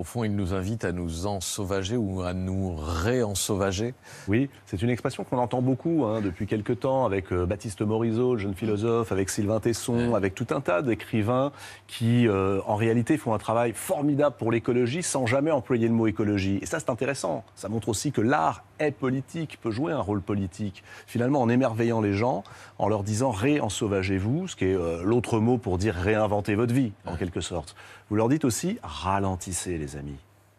[0.00, 3.92] Au fond, il nous invite à nous ensauvager ou à nous réensauvager.
[4.28, 8.32] Oui, c'est une expression qu'on entend beaucoup hein, depuis quelque temps avec euh, Baptiste Morisot,
[8.32, 11.52] le jeune philosophe, avec Sylvain Tesson, avec tout un tas d'écrivains
[11.86, 16.06] qui, euh, en réalité, font un travail formidable pour l'écologie sans jamais employer le mot
[16.06, 16.60] écologie.
[16.62, 17.44] Et ça, c'est intéressant.
[17.54, 20.82] Ça montre aussi que l'art est politique, peut jouer un rôle politique.
[21.06, 22.42] Finalement, en émerveillant les gens,
[22.78, 26.92] en leur disant réensauvagez-vous, ce qui est euh, l'autre mot pour dire réinventer votre vie,
[27.04, 27.76] en quelque sorte.
[28.10, 30.18] Vous leur dites aussi ralentissez, les amis.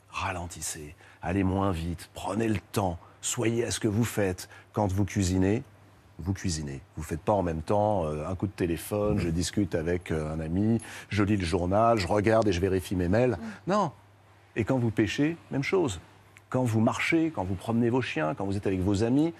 [0.09, 0.95] Ralentissez.
[1.21, 2.09] Allez moins vite.
[2.13, 2.97] Prenez le temps.
[3.21, 4.47] Soyez à ce que vous faites.
[4.71, 5.61] Quand vous cuisinez,
[6.17, 6.81] vous cuisinez.
[6.95, 10.11] Vous ne faites pas en même temps euh, un coup de téléphone, je discute avec
[10.11, 13.37] euh, un ami, je lis le journal, je regarde et je vérifie mes mails.
[13.67, 13.91] Non.
[14.55, 15.99] Et quand vous pêchez, même chose.
[16.49, 19.33] Quand vous marchez, quand vous promenez vos chiens, quand vous êtes avec vos amis,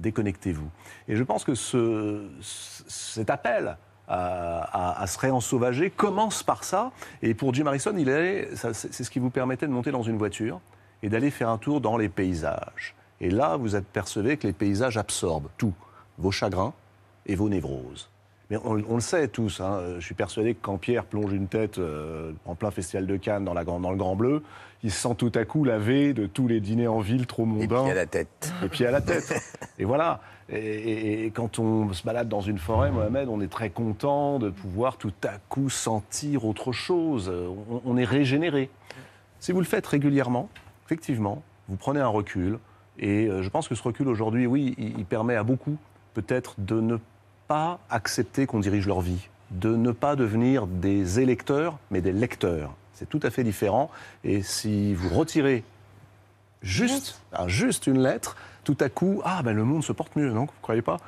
[0.00, 0.68] déconnectez-vous.
[1.08, 6.92] Et je pense que ce, cet appel à, se réensauvager commence par ça.
[7.22, 8.08] Et pour Jim Harrison, il
[8.54, 10.60] c'est ce qui vous permettait de monter dans une voiture
[11.02, 12.94] et d'aller faire un tour dans les paysages.
[13.20, 15.74] Et là, vous apercevez que les paysages absorbent tout,
[16.18, 16.72] vos chagrins
[17.26, 18.10] et vos névroses.
[18.50, 19.60] Mais on, on le sait tous.
[19.60, 19.96] Hein.
[19.98, 23.44] Je suis persuadé que quand Pierre plonge une tête euh, en plein festival de Cannes
[23.44, 24.42] dans, la, dans, le Grand Bleu,
[24.82, 27.64] il se sent tout à coup lavé de tous les dîners en ville trop mondains.
[27.64, 28.52] Et puis à la tête.
[28.64, 29.34] Et puis à la tête.
[29.78, 30.20] et voilà.
[30.50, 34.96] Et, quand on se balade dans une forêt, Mohamed, on est très content de pouvoir
[34.96, 37.30] tout à coup sentir autre chose.
[37.70, 38.70] On, on est régénéré.
[39.40, 40.48] Si vous le faites régulièrement,
[40.86, 42.58] effectivement, vous prenez un recul.
[42.98, 45.76] Et euh, je pense que ce recul aujourd'hui, oui, il, il permet à beaucoup
[46.14, 46.96] peut-être de ne
[47.46, 52.74] pas accepter qu'on dirige leur vie, de ne pas devenir des électeurs, mais des lecteurs.
[52.94, 53.90] C'est tout à fait différent.
[54.24, 55.62] Et si vous retirez
[56.62, 58.36] juste, juste une lettre,
[58.68, 60.98] tout à coup, ah ben le monde se porte mieux, non Vous ne croyez pas?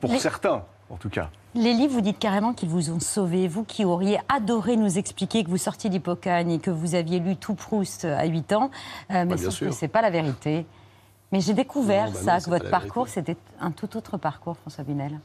[0.00, 1.30] Pour certains, en tout cas.
[1.54, 3.46] Les livres, vous dites carrément qu'ils vous ont sauvé.
[3.46, 7.36] Vous qui auriez adoré nous expliquer que vous sortiez d'Hippocagne et que vous aviez lu
[7.36, 8.72] tout Proust à 8 ans,
[9.12, 10.66] euh, mais Bah, ce n'est pas la vérité.
[11.30, 14.82] Mais j'ai découvert Non, bah ça, que votre parcours, c'était un tout autre parcours, François
[14.82, 15.20] Binel.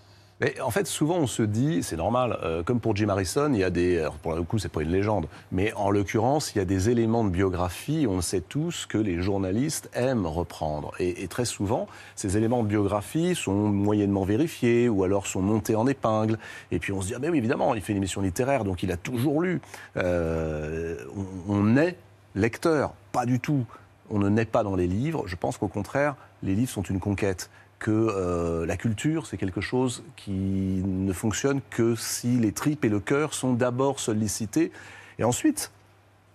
[0.64, 3.64] En fait, souvent, on se dit, c'est normal, euh, comme pour Jim Harrison, il y
[3.64, 4.10] a des.
[4.24, 7.24] pour le coup, c'est pas une légende, mais en l'occurrence, il y a des éléments
[7.24, 10.94] de biographie, on sait tous, que les journalistes aiment reprendre.
[10.98, 15.86] Et, très souvent, ces éléments de biographie sont moyennement vérifiés ou alors sont montés en
[15.86, 16.40] épingle.
[16.72, 18.92] Et puis on se dit, ah oui, évidemment, il fait une émission littéraire, donc il
[18.92, 19.62] a toujours lu.
[19.98, 20.98] Euh,
[21.48, 21.98] on, on est
[22.34, 23.66] lecteur, pas du tout.
[24.10, 25.28] On ne naît pas dans les livres.
[25.28, 27.50] Je pense qu'au contraire, les livres sont une conquête
[27.82, 30.32] que euh, la culture, c'est quelque chose qui
[30.86, 34.72] ne fonctionne que si les tripes et le cœur sont d'abord sollicités.
[35.18, 35.72] Et ensuite,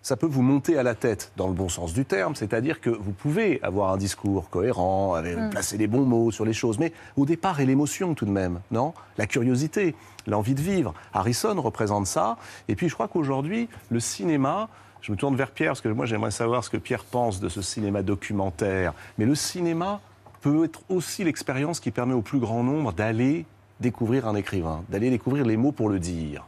[0.03, 2.91] ça peut vous monter à la tête, dans le bon sens du terme, c'est-à-dire que
[2.91, 5.51] vous pouvez avoir un discours cohérent, avec- Mm.
[5.51, 8.61] placer les bons mots sur les choses, mais au départ, et l'émotion tout de même,
[8.73, 8.93] non?
[9.17, 9.95] La curiosité,
[10.27, 10.95] l'envie de vivre.
[11.15, 12.39] Harrison représente ça.
[12.67, 14.69] Et puis, je crois qu'aujourd'hui, le cinéma,
[15.01, 17.49] je me tourne vers Pierre, parce que moi, j'aimerais savoir ce que Pierre pense de
[17.49, 20.01] ce cinéma documentaire, mais le cinéma
[20.47, 23.47] peut être aussi l'expérience qui permet au plus grand nombre d'aller
[23.81, 26.47] découvrir un écrivain, d'aller découvrir les mots pour le dire.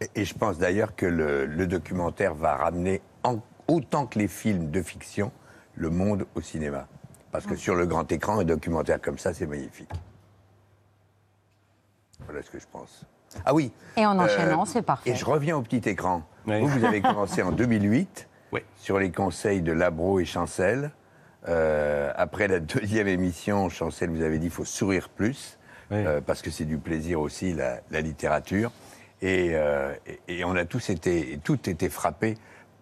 [0.00, 4.26] Et, et je pense d'ailleurs que le, le documentaire va ramener en- autant que les
[4.26, 5.32] films de fiction
[5.74, 6.86] le monde au cinéma.
[7.30, 9.90] Parce que sur le grand écran, un documentaire comme ça, c'est magnifique.
[12.24, 13.04] Voilà ce que je pense.
[13.44, 13.70] Ah oui.
[13.98, 15.10] Et en enchaînant, c'est parfait.
[15.10, 16.22] Et je reviens au petit écran.
[16.46, 18.28] Vous, vous avez commencé en 2008
[18.76, 20.90] sur les conseils de Labro et Chancel.
[21.48, 25.58] Euh, après la deuxième émission, Chancel vous avez dit qu'il faut sourire plus,
[26.06, 28.70] euh, parce que c'est du plaisir aussi, la, la littérature.
[29.22, 32.36] Et, euh, et- et on a tous été, tout été frappés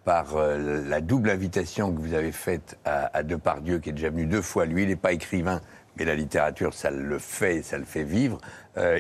[0.05, 4.25] par la double invitation que vous avez faite à, à Depardieu, qui est déjà venu
[4.25, 4.65] deux fois.
[4.65, 5.61] Lui, il n'est pas écrivain,
[5.97, 8.39] mais la littérature, ça le fait, ça le fait vivre.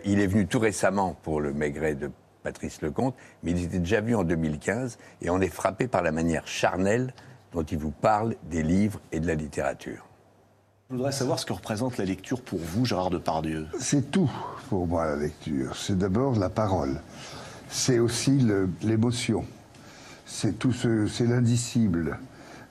[0.05, 2.11] Il est venu tout récemment pour le Maigret de
[2.43, 6.13] Patrice Lecomte, mais il était déjà venu en 2015, et on est frappé par la
[6.13, 7.15] manière charnelle
[7.53, 10.05] dont il vous parle des livres et de la littérature.
[10.91, 13.67] Je voudrais savoir ce que représente la lecture pour vous, Gérard Depardieu.
[13.79, 14.31] C'est tout
[14.71, 15.77] pour moi la lecture.
[15.77, 17.03] C'est d'abord la parole.
[17.69, 18.41] C'est aussi
[18.83, 19.45] l'émotion.
[20.25, 22.19] C'est tout ce, c'est l'indicible.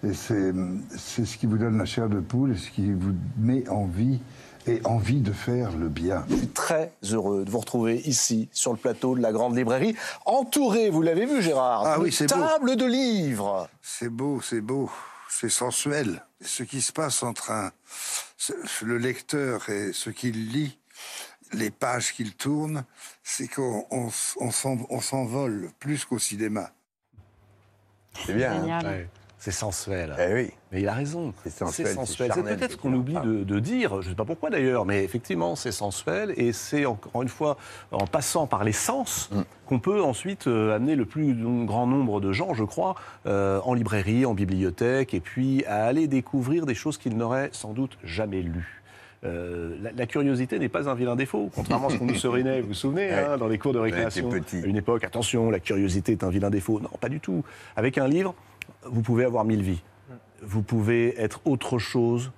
[0.04, 0.52] Et c'est,
[0.96, 3.86] c'est ce qui vous donne la chair de poule et ce qui vous met en
[3.86, 4.20] vie
[4.68, 6.26] et envie de faire le bien.
[6.30, 9.96] Je suis très heureux de vous retrouver ici, sur le plateau de la Grande Librairie,
[10.26, 12.36] entouré, vous l'avez vu Gérard, Ah oui, c'est beau.
[12.42, 13.70] table de livres.
[13.82, 14.90] C'est beau, c'est beau,
[15.30, 16.24] c'est sensuel.
[16.42, 17.72] Ce qui se passe entre un,
[18.84, 20.78] le lecteur et ce qu'il lit,
[21.54, 22.84] les pages qu'il tourne,
[23.24, 26.72] c'est qu'on on, s- on s'en- on s'envole plus qu'au cinéma.
[28.26, 28.62] C'est bien.
[29.48, 30.14] C'est sensuel.
[30.20, 30.52] Eh oui.
[30.74, 31.34] Mais il a raison.
[31.42, 34.84] C'est sensuel, c'est peut-être qu'on oublie de, de dire, je ne sais pas pourquoi d'ailleurs,
[34.86, 37.56] mais effectivement, c'est sensuel et c'est encore une fois
[37.94, 39.42] en passant par les sens Mm.
[39.68, 41.34] qu'on peut ensuite euh, amener le plus
[41.66, 46.08] grand nombre de gens, je crois, euh, en librairie, en bibliothèque, et puis à aller
[46.10, 48.84] découvrir des choses qu'ils n'auraient sans doute jamais lues.
[49.24, 52.60] Euh, la, la curiosité n'est pas un vilain défaut, contrairement à ce qu'on nous serinait,
[52.62, 53.14] vous vous souvenez, Ouais.
[53.30, 54.30] hein, dans les cours de récréation.
[54.30, 56.82] À une époque, attention, la curiosité est un vilain défaut.
[56.82, 57.44] Non, pas du tout.
[57.78, 58.36] Avec un livre,
[58.92, 59.82] vous pouvez avoir mille vies.
[60.44, 62.32] Vous pouvez être autre chose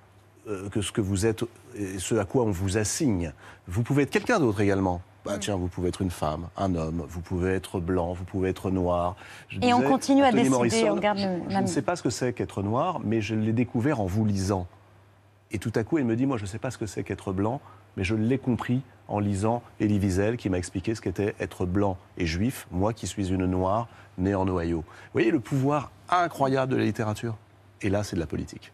[0.48, 1.44] euh, que ce que vous êtes
[1.76, 3.32] et ce à quoi on vous assigne.
[3.68, 5.02] Vous pouvez être quelqu'un d'autre également.
[5.24, 8.48] Bah, tiens, vous pouvez être une femme, un homme, vous pouvez être blanc, vous pouvez
[8.48, 9.16] être noir.
[9.50, 12.08] Je Et on continue à décider, Morrison, on je la- ne sais pas ce que
[12.08, 14.66] c'est qu'être noir, mais je l'ai découvert en vous lisant.
[15.50, 17.02] Et tout à coup, il me dit, moi, je ne sais pas ce que c'est
[17.04, 17.60] qu'être blanc,
[17.96, 21.96] mais je l'ai compris en lisant Elie Wiesel, qui m'a expliqué ce qu'était être blanc
[22.16, 24.78] et juif, moi qui suis une noire née en Ohio.
[24.78, 27.36] Vous voyez le pouvoir incroyable de la littérature?
[27.82, 28.72] Et là, c'est de la politique.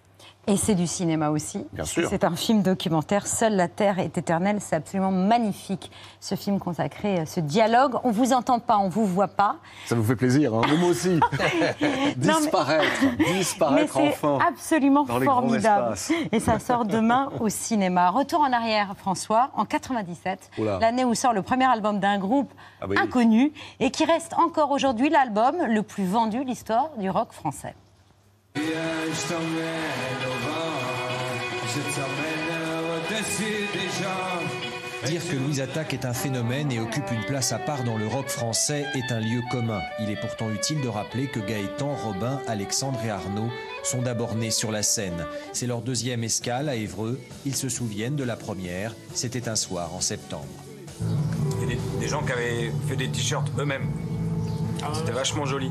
[0.48, 1.66] Et c'est du cinéma aussi.
[1.72, 2.08] Bien sûr.
[2.08, 4.58] C'est un film documentaire, Seule la Terre est éternelle.
[4.60, 7.96] C'est absolument magnifique, ce film consacré à ce dialogue.
[8.04, 9.56] On vous entend pas, on vous voit pas.
[9.86, 11.18] Ça vous fait plaisir, hein Nous aussi.
[12.16, 12.84] disparaître,
[13.18, 14.38] Mais disparaître c'est enfin.
[14.48, 15.96] absolument dans formidable.
[16.30, 18.10] Et ça sort demain au cinéma.
[18.10, 20.78] Retour en arrière, François, en 97, Oula.
[20.80, 22.96] l'année où sort le premier album d'un groupe Ah oui.
[22.98, 27.74] inconnu et qui reste encore aujourd'hui l'album le plus vendu de l'histoire du rock français.
[35.06, 38.06] Dire que Louise Attaque est un phénomène et occupe une place à part dans le
[38.06, 39.80] rock français est un lieu commun.
[40.00, 43.50] Il est pourtant utile de rappeler que Gaëtan, Robin, Alexandre et Arnaud
[43.84, 45.26] sont d'abord nés sur la scène.
[45.52, 47.20] C'est leur deuxième escale à Évreux.
[47.44, 48.94] Ils se souviennent de la première.
[49.14, 50.46] C'était un soir en septembre.
[51.60, 53.90] Il y a des, des gens qui avaient fait des t-shirts eux-mêmes.
[54.94, 55.70] C'était vachement joli.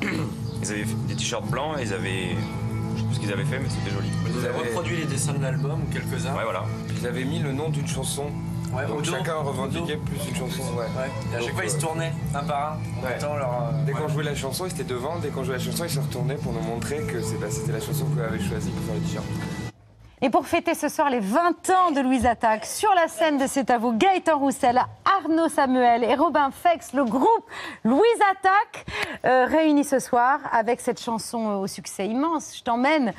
[0.62, 2.36] Ils avaient des t-shirts blancs et ils avaient.
[2.94, 4.08] Je sais plus ce qu'ils avaient fait, mais c'était joli.
[4.26, 6.34] Ils avaient reproduit les dessins de l'album ou quelques-uns.
[6.34, 6.64] Ouais, voilà.
[7.00, 8.26] Ils avaient mis le nom d'une chanson.
[8.72, 9.10] Ouais, Donc dos.
[9.10, 10.62] chacun revendiquait plus une chanson.
[10.74, 10.86] Ouais.
[11.32, 13.14] Et à chaque Donc, fois, ils se euh, tournaient un par un en ouais.
[13.14, 14.00] mettant leur, euh, Dès ouais.
[14.00, 15.18] qu'on jouait la chanson, ils étaient devant.
[15.18, 17.80] Dès qu'on jouait la chanson, ils se retournaient pour nous montrer que bah, c'était la
[17.80, 19.24] chanson vous avez choisie pour faire le t-shirt.
[20.24, 23.48] Et pour fêter ce soir les 20 ans de Louise Attaque, sur la scène de
[23.48, 27.44] C'est à vous, Gaëtan Roussel, Arnaud Samuel et Robin Fex, le groupe
[27.82, 28.86] Louise Attaque,
[29.24, 33.12] euh, réunis ce soir avec cette chanson au succès immense, Je t'emmène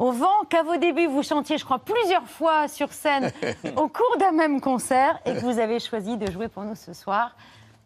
[0.00, 3.30] au vent, qu'à vos débuts vous chantiez, je crois, plusieurs fois sur scène
[3.76, 6.92] au cours d'un même concert et que vous avez choisi de jouer pour nous ce
[6.92, 7.36] soir.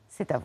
[0.08, 0.44] C'est à vous.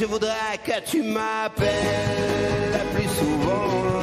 [0.00, 1.68] Je voudrais que tu m'appelles
[2.94, 4.00] plus souvent,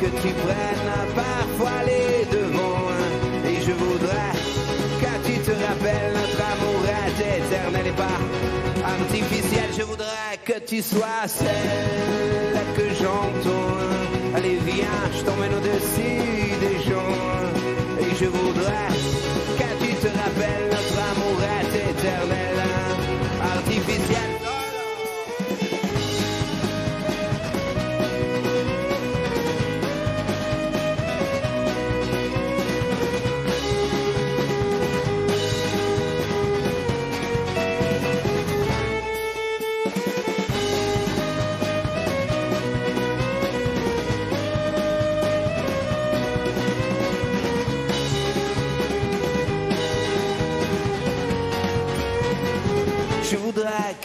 [0.00, 2.92] que tu prennes parfois les devants.
[3.44, 4.34] Et je voudrais
[5.00, 8.20] que tu te rappelles notre amour est éternel et pas
[8.86, 9.68] artificiel.
[9.76, 14.36] Je voudrais que tu sois celle que j'entends.
[14.36, 17.18] Allez viens, je t'emmène au-dessus des gens.
[17.98, 18.90] Et je voudrais
[19.58, 22.62] que tu te rappelles notre amour est éternel,
[23.56, 24.35] artificiel.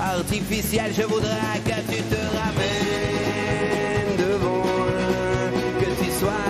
[0.00, 0.92] artificiel.
[0.96, 4.62] Je voudrais que tu te ramènes devant,
[5.80, 6.49] que tu sois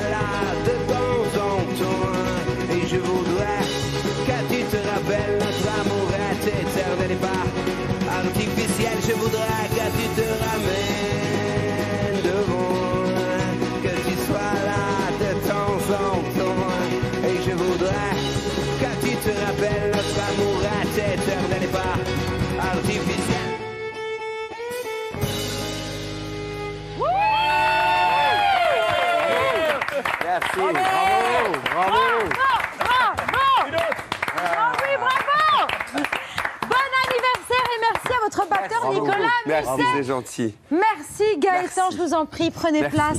[39.46, 39.84] Merci, Musset.
[39.96, 40.54] c'est gentil.
[40.70, 42.96] Merci Gaëtan, je vous en prie, prenez Merci.
[42.96, 43.18] place.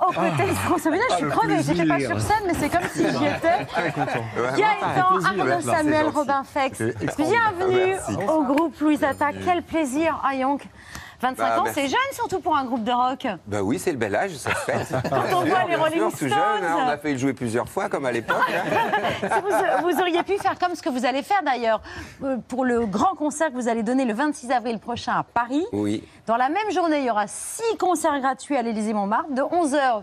[0.00, 2.68] Au côté de François Ménage, je suis Ah, crevée, j'étais pas sur scène, mais c'est
[2.68, 3.64] comme si j'y étais.
[3.66, 4.24] Très content.
[4.56, 6.06] Gaëtan, Arnaud Samuel.
[6.08, 6.78] Robin Fex,
[7.16, 8.16] bienvenue Merci.
[8.28, 9.36] au groupe Louise Attaque.
[9.44, 10.62] Quel plaisir, ah Yonk
[11.24, 13.26] 25 Bah, ans, c'est jeune surtout pour un groupe de rock.
[13.46, 14.86] Bah oui, c'est le bel âge, ça se fait.
[15.08, 16.82] Quand on voit les Rolling tout jeune, hein, Stones.
[16.84, 18.36] on a fait le jouer plusieurs fois, comme à l'époque.
[18.48, 18.90] hein.
[19.34, 21.80] Si vous, vous auriez pu faire comme ce que vous allez faire d'ailleurs
[22.22, 25.64] euh, pour le grand concert que vous allez donner le 26 avril prochain à Paris.
[25.72, 26.06] Oui.
[26.26, 30.02] Dans la même journée, il y aura six concerts gratuits à l'Élysée-Montmartre de 11h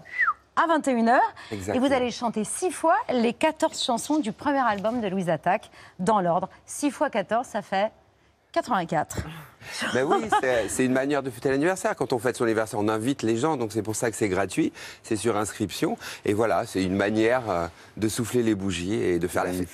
[0.55, 1.19] à 21h.
[1.51, 1.87] Et Exactement.
[1.87, 5.69] vous allez chanter six fois les 14 chansons du premier album de Louise Attaque
[5.99, 6.49] dans l'ordre.
[6.65, 7.91] 6 fois 14, ça fait
[8.51, 9.17] 84.
[9.93, 10.27] Ben oui,
[10.69, 11.95] c'est- une manière de fêter l'anniversaire.
[11.95, 14.29] Quand on fête son anniversaire, on invite les gens, donc c'est pour ça que c'est
[14.29, 14.71] gratuit,
[15.03, 15.97] c'est sur inscription.
[16.25, 19.67] Et voilà, c'est une manière euh, de souffler les bougies et de faire la fête.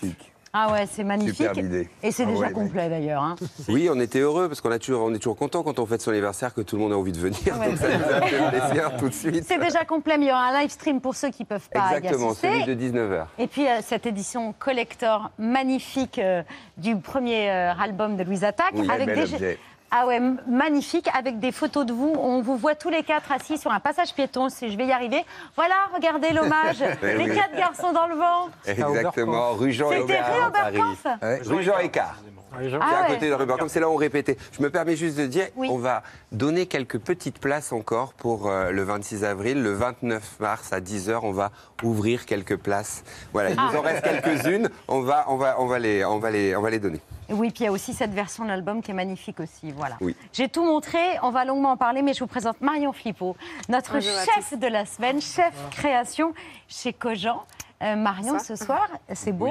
[0.53, 1.35] Ah ouais, c'est magnifique.
[1.35, 1.89] Superbe idée.
[2.01, 3.21] Et c'est Ah déjà ouais, complet d'ailleurs.
[3.21, 3.35] hein.
[3.67, 6.01] Oui, on était heureux parce qu'on a toujours, on est toujours content quand on fête
[6.01, 7.37] son anniversaire que tout le monde a envie de venir.
[7.59, 7.69] Ouais.
[7.69, 9.45] Donc ça nous a fait plaisir tout de suite.
[9.47, 11.69] C'est déjà complet, mais il y aura un live stream pour ceux qui ne peuvent
[11.71, 12.61] pas y Exactement, assister.
[12.61, 13.25] celui de 19h.
[13.37, 16.41] Et puis euh, cette édition collector magnifique euh,
[16.77, 19.59] du premier euh, album de Louise Attaque Oui, avec des objet.
[19.91, 22.13] Ah ouais magnifique avec des photos de vous.
[22.19, 24.49] On vous voit tous les quatre assis sur un passage piéton.
[24.49, 25.23] Si je vais y arriver.
[25.55, 26.83] Voilà, regardez l'hommage.
[27.03, 27.35] Eh les oui.
[27.35, 28.49] quatre garçons dans le vent.
[28.65, 30.43] Exactement, rue Jean C'était rue.
[30.47, 32.17] Oberkampf Ouais, Jean Écart.
[32.59, 33.13] C'est Ah à ouais.
[33.15, 34.37] côté de Oberkampf, c'est là où on répétait.
[34.51, 38.71] Je me permets juste de dire, on va donner quelques petites places encore pour euh,
[38.71, 39.61] le 26 avril.
[39.61, 41.51] Le 29 mars à 10h, on va
[41.83, 43.03] ouvrir quelques places.
[43.33, 43.77] Voilà, il nous Ah.
[43.77, 44.69] en reste quelques-unes.
[44.87, 46.99] On va, on, va, on, va les, on, va les, on va les donner.
[47.29, 49.71] Oui, puis il y a aussi cette version de l'album qui est magnifique aussi.
[49.71, 49.97] Voilà.
[50.01, 50.15] Oui.
[50.33, 53.35] J'ai tout montré, on va longuement en parler, mais je vous présente Marion Flippo,
[53.69, 56.33] notre Bonjour chef de la semaine, chef création
[56.67, 57.43] chez Cogent.
[57.83, 58.55] Euh, Marion, Ça.
[58.55, 59.49] ce soir, c'est beau.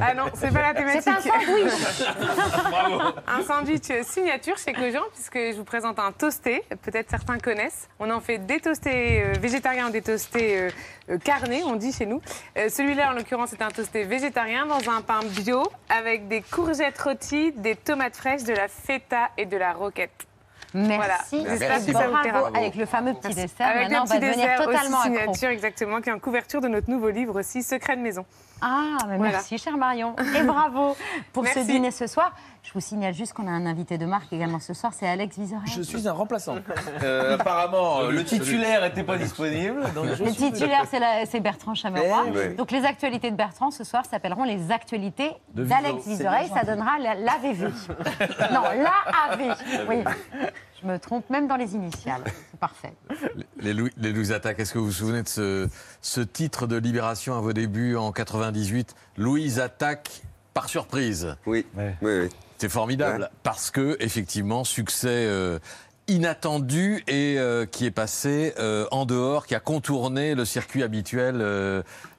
[0.00, 1.02] Ah non, c'est pas la thématique.
[1.02, 1.72] C'est un sandwich.
[3.26, 6.62] un sandwich signature chez Cogent, puisque je vous présente un toasté.
[6.82, 7.88] Peut-être certains connaissent.
[7.98, 10.70] On en fait des toastés euh, végétariens ou des toastés euh,
[11.10, 12.20] euh, carnés, on dit chez nous.
[12.56, 16.98] Euh, Celui-là, en l'occurrence, c'est un toasté végétarien dans un pain bio avec des courgettes
[17.00, 20.26] rôties, des tomates fraîches, de la feta et de la roquette.
[20.72, 20.96] Merci.
[20.96, 21.18] Voilà.
[21.50, 22.28] J'espère Merci que ça vous bravo.
[22.28, 22.50] plaira.
[22.54, 25.20] Avec le fameux petit dessert, Avec maintenant, on va petit devenir dessert totalement aussi accro.
[25.34, 28.24] signature, exactement, qui est en couverture de notre nouveau livre aussi, Secret de maison.
[28.62, 29.32] Ah, mais Voilà.
[29.32, 30.14] merci, chère Marion.
[30.36, 30.96] Et bravo
[31.32, 32.32] pour ce dîner ce soir.
[32.62, 35.38] Je vous signale juste qu'on a un invité de marque également ce soir, c'est Alex
[35.38, 35.66] Vizorel.
[35.66, 36.56] Je suis un remplaçant.
[37.02, 39.80] Euh, apparemment, euh, le titulaire n'était pas disponible.
[39.94, 40.84] Donc Le titulaire,
[41.26, 42.24] c'est Bertrand Chameroy.
[42.26, 42.54] Eh oui.
[42.56, 46.06] Donc les actualités de Bertrand ce soir s'appelleront les actualités d'Alex.
[46.06, 46.46] Vizorel.
[46.52, 47.68] Ça donnera la- l'AVV.
[48.52, 49.56] non, l'AAV.
[49.88, 50.04] Oui.
[50.82, 52.22] Je me trompe même dans les initiales.
[52.50, 52.92] C'est parfait.
[53.58, 55.68] Les, Lou- les Attaque, est-ce que vous vous souvenez de ce,
[56.02, 60.22] ce titre de Libération à vos débuts en 98 Louise Attaque
[60.54, 61.36] par surprise.
[61.46, 62.28] Oui, oui, oui.
[62.58, 65.58] C'est formidable parce que effectivement succès euh,
[66.08, 71.42] inattendu et euh, qui est passé euh, en dehors, qui a contourné le circuit habituel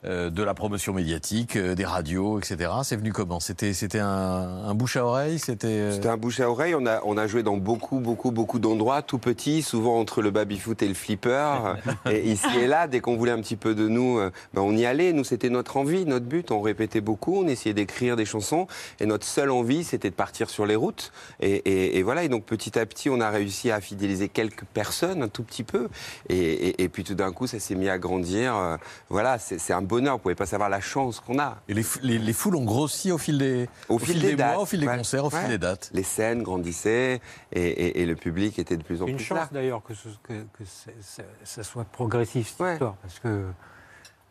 [0.03, 2.71] de la promotion médiatique, euh, des radios, etc.
[2.83, 3.39] C'est venu comment?
[3.39, 5.67] C'était c'était un, un bouche à oreille, c'était.
[5.67, 6.73] euh, C'était un bouche à oreille.
[6.75, 10.31] On a, on a joué dans beaucoup, beaucoup, beaucoup d'endroits, tout petits, souvent entre le
[10.31, 11.75] baby-foot et le flipper.
[12.09, 14.75] et ici et là, dès qu'on voulait un petit peu de nous, euh, ben, on
[14.75, 15.13] y allait.
[15.13, 16.49] Nous, c'était notre envie, notre but.
[16.51, 18.65] On répétait beaucoup, on essayait d'écrire des chansons.
[18.99, 21.11] Et notre seule envie, c'était de partir sur les routes.
[21.41, 22.23] Et, et- et voilà.
[22.23, 25.63] Et donc, petit à petit, on a réussi à fidéliser quelques personnes, un tout petit
[25.63, 25.89] peu.
[26.29, 28.55] Et, puis, tout d'un coup, ça s'est mis à grandir.
[28.55, 28.77] Euh,
[29.09, 30.13] Voilà, c'est c'est un bonheur.
[30.15, 31.57] Vous pouvez pas savoir la chance qu'on a.
[31.67, 34.53] Et les, fou- les- les foules ont grossi au fil des, Au, fil, des, dates.
[34.55, 34.97] mois, au fil des Ouais.
[34.97, 35.39] concerts, au Ouais.
[35.41, 35.91] fil des dates.
[35.93, 37.21] Les scènes grandissaient
[37.51, 39.49] et, et- et le public était de plus en Une plus chance là.
[39.51, 43.45] d'ailleurs que, ce- que, que c'est- c'est- ça soit progressif cette histoire, parce que.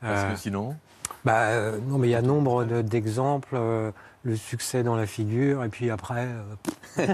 [0.00, 0.76] Parce euh, que sinon.
[1.24, 3.90] bah, euh, non, mais il y a nombre de- d'exemples, euh,
[4.22, 6.26] le succès dans la figure, et puis après.
[6.26, 6.42] euh,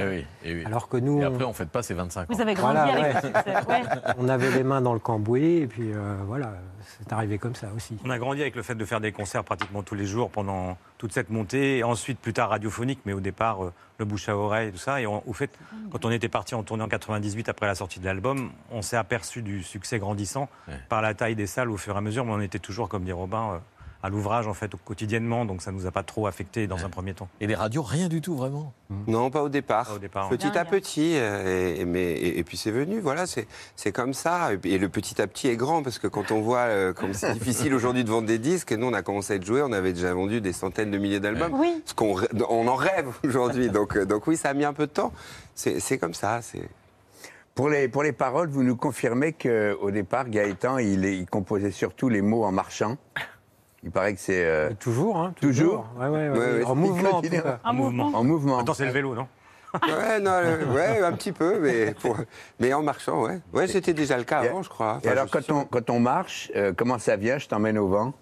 [0.00, 0.64] Eh oui, eh oui.
[0.64, 1.20] Alors que nous.
[1.20, 2.34] Et on- après, on ne fête pas ces 25 ans.
[2.34, 3.12] Vous avez grandi Voilà, avec ouais.
[3.14, 3.68] le succès.
[3.68, 3.82] ouais.
[4.18, 6.54] on avait les mains dans le cambouis, et puis euh, voilà,
[6.98, 7.96] c'est arrivé comme ça aussi.
[8.04, 10.76] On a grandi avec le fait de faire des concerts pratiquement tous les jours pendant
[10.98, 14.36] toute cette montée, et ensuite plus tard radiophonique, mais au départ euh, le bouche à
[14.36, 15.00] oreille, tout ça.
[15.00, 15.50] Et on- au fait,
[15.92, 18.96] quand on était parti en tournée en 98 après la sortie de l'album, on s'est
[18.96, 20.48] aperçu du succès grandissant
[20.88, 23.04] par la taille des salles au fur et à mesure, mais on était toujours, comme
[23.04, 23.58] dit Robin, euh,
[24.04, 27.14] à l'ouvrage en fait quotidiennement, donc ça nous a pas trop affecté dans un premier
[27.14, 27.26] temps.
[27.40, 28.74] Et les radios, rien du tout vraiment.
[29.06, 29.86] Non, pas au départ.
[29.86, 33.26] Pas au départ, Petit à petit, euh, et, mais, et, et puis c'est venu, voilà,
[33.26, 33.46] c'est
[33.76, 34.50] c'est comme ça.
[34.62, 37.32] Et, le petit à petit est grand, parce que quand on voit euh, comme c'est
[37.38, 39.72] difficile aujourd'hui de vendre des disques, et nous on a commencé à être joués, on
[39.72, 41.54] avait déjà vendu des centaines de milliers d'albums.
[41.54, 41.82] Oui.
[41.86, 42.14] Ce qu'on
[42.50, 43.70] on en rêve aujourd'hui.
[43.70, 45.14] donc, euh, donc oui, ça a mis un peu de temps.
[45.54, 46.42] C'est c'est comme ça.
[46.42, 46.68] c'est...
[47.54, 52.20] Pour les, pour les paroles, vous nous confirmez qu'au départ, Gaëtan, il composait surtout les
[52.20, 52.98] mots en marchant.
[53.84, 54.44] Il paraît que c'est.
[54.44, 57.36] euh, Toujours, hein, Toujours Ouais, ouais, ouais, Ouais, ouais, en mouvement, en continue.
[57.38, 57.60] tout cas.
[57.64, 58.10] En mouvement.
[58.14, 58.58] En mouvement.
[58.58, 59.28] Attends, c'est le vélo, non?
[59.86, 60.30] Ouais, non,
[60.72, 62.16] ouais, un petit peu, mais, pour-
[62.60, 63.40] mais en marchant, ouais.
[63.52, 65.00] Ouais, c'était déjà le cas avant, je crois.
[65.02, 68.14] Et alors, quand on, quand on marche, euh, comment ça vient Je t'emmène au vent?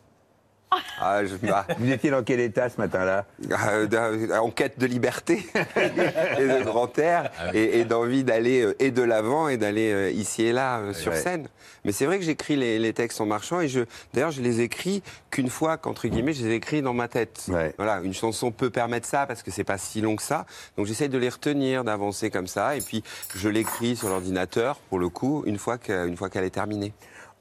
[1.00, 3.24] Ah, je, bah, Vous étiez dans quel état ce matin-là
[3.70, 5.44] euh, d'un- en quête de liberté
[5.76, 10.10] et de grand air et, et d'envie d'aller euh, et de l'avant et d'aller euh,
[10.10, 11.18] ici et là euh, sur Ouais.
[11.18, 11.48] scène.
[11.84, 13.80] Mais c'est vrai que j'écris les, les textes en marchant et je,
[14.14, 17.46] d'ailleurs, je les écris qu'une fois qu'entre guillemets, je les écris dans ma tête.
[17.76, 20.46] Voilà, une chanson peut permettre ça parce que c'est pas si long que ça.
[20.76, 23.02] Donc j'essaye de les retenir, d'avancer comme ça et puis
[23.34, 26.92] je l'écris sur l'ordinateur pour le coup une fois que- une fois qu'elle est terminée.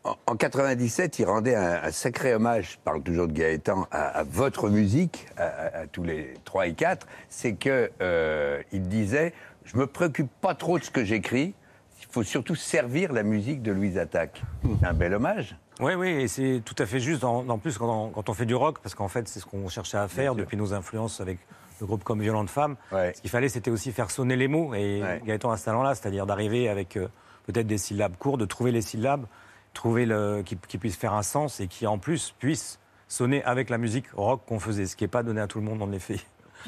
[0.04, 4.08] En, en 97, il rendait un, un sacré hommage, je parle toujours de Gaëtan, à,
[4.20, 7.06] à votre musique, à, à- à tous les trois et quatre.
[7.30, 9.34] C'est que euh, il disait
[9.64, 11.54] Je me préoccupe pas trop de ce que j'écris,
[12.00, 14.42] il faut surtout servir la musique de Louise Attaque.
[14.82, 15.56] C'est un bel hommage.
[15.80, 17.24] Oui, oui, et c'est tout à fait juste.
[17.24, 19.46] En, en plus, quand on, quand on fait du rock, parce qu'en fait, c'est ce
[19.46, 21.38] qu'on cherchait à faire depuis nos influences avec
[21.80, 22.76] le groupe comme Violente Femme.
[23.16, 24.74] Ce qu'il fallait, c'était aussi faire sonner les mots.
[24.74, 27.08] Et Gaëtan a ce talent-là, c'est-à-dire d'arriver avec euh,
[27.46, 29.26] peut-être des syllabes courtes, de trouver les syllabes,
[29.74, 33.70] trouver le, qui, qui puisse faire un sens et qui, en plus, puisse sonner avec
[33.70, 35.92] la musique rock qu'on faisait, ce qui n'est pas donné à tout le monde, en
[35.92, 36.20] effet.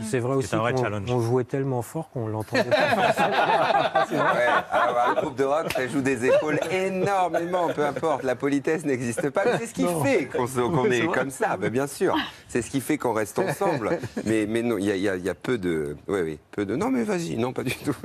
[0.01, 1.12] C'est vrai aussi C'est un vrai qu'on challenge.
[1.12, 2.76] on jouait tellement fort qu'on l'entendait pas.
[4.12, 8.24] Ouais, alors, un groupe de rock, ça joue des épaules énormément, peu importe.
[8.24, 9.43] La politesse n'existe pas.
[9.45, 10.04] mais C'est ce qui Non.
[10.04, 10.45] fait qu'on
[10.84, 12.16] Oui, est, comme ça, ben, bien sûr.
[12.47, 13.99] C'est ce qui fait qu'on reste ensemble.
[14.26, 15.95] Mais, mais non, il y y y a peu de.
[16.08, 16.76] Oui, oui, peu de.
[16.76, 17.95] Non, mais vas-y, non, pas du tout.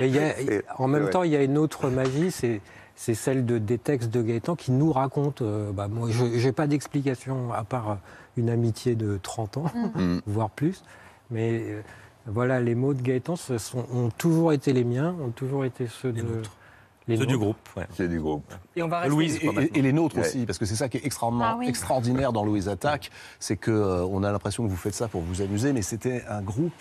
[0.00, 0.34] Mais y a-
[0.78, 1.10] en même ouais.
[1.10, 2.60] temps, il y a une autre magie, c'est
[2.96, 5.44] c'est celle de, des textes de Gaëtan qui nous racontent.
[5.44, 7.94] euh, bah, moi, je n'ai pas d'explication à part euh,
[8.36, 10.18] une amitié de 30 ans, Mm.
[10.26, 10.82] voire plus.
[11.30, 11.82] Mais euh,
[12.26, 15.86] voilà, les mots de Gaëtan ce sont, ont toujours été les miens, ont toujours été
[15.86, 16.24] ceux de.
[17.08, 17.44] Les Ceux du nôtres.
[17.44, 17.68] groupe.
[17.76, 17.86] ouais.
[17.94, 18.52] C'est du groupe.
[18.74, 19.38] Et on va rester- Louise,
[19.74, 20.22] et, les nôtres Ouais.
[20.26, 21.68] aussi, parce que c'est ça qui est extraordinaire, Ah oui.
[21.68, 25.20] extraordinaire dans Louise Attaque, c'est que euh, on a l'impression que vous faites ça pour
[25.20, 26.72] vous amuser, mais c'était un groupe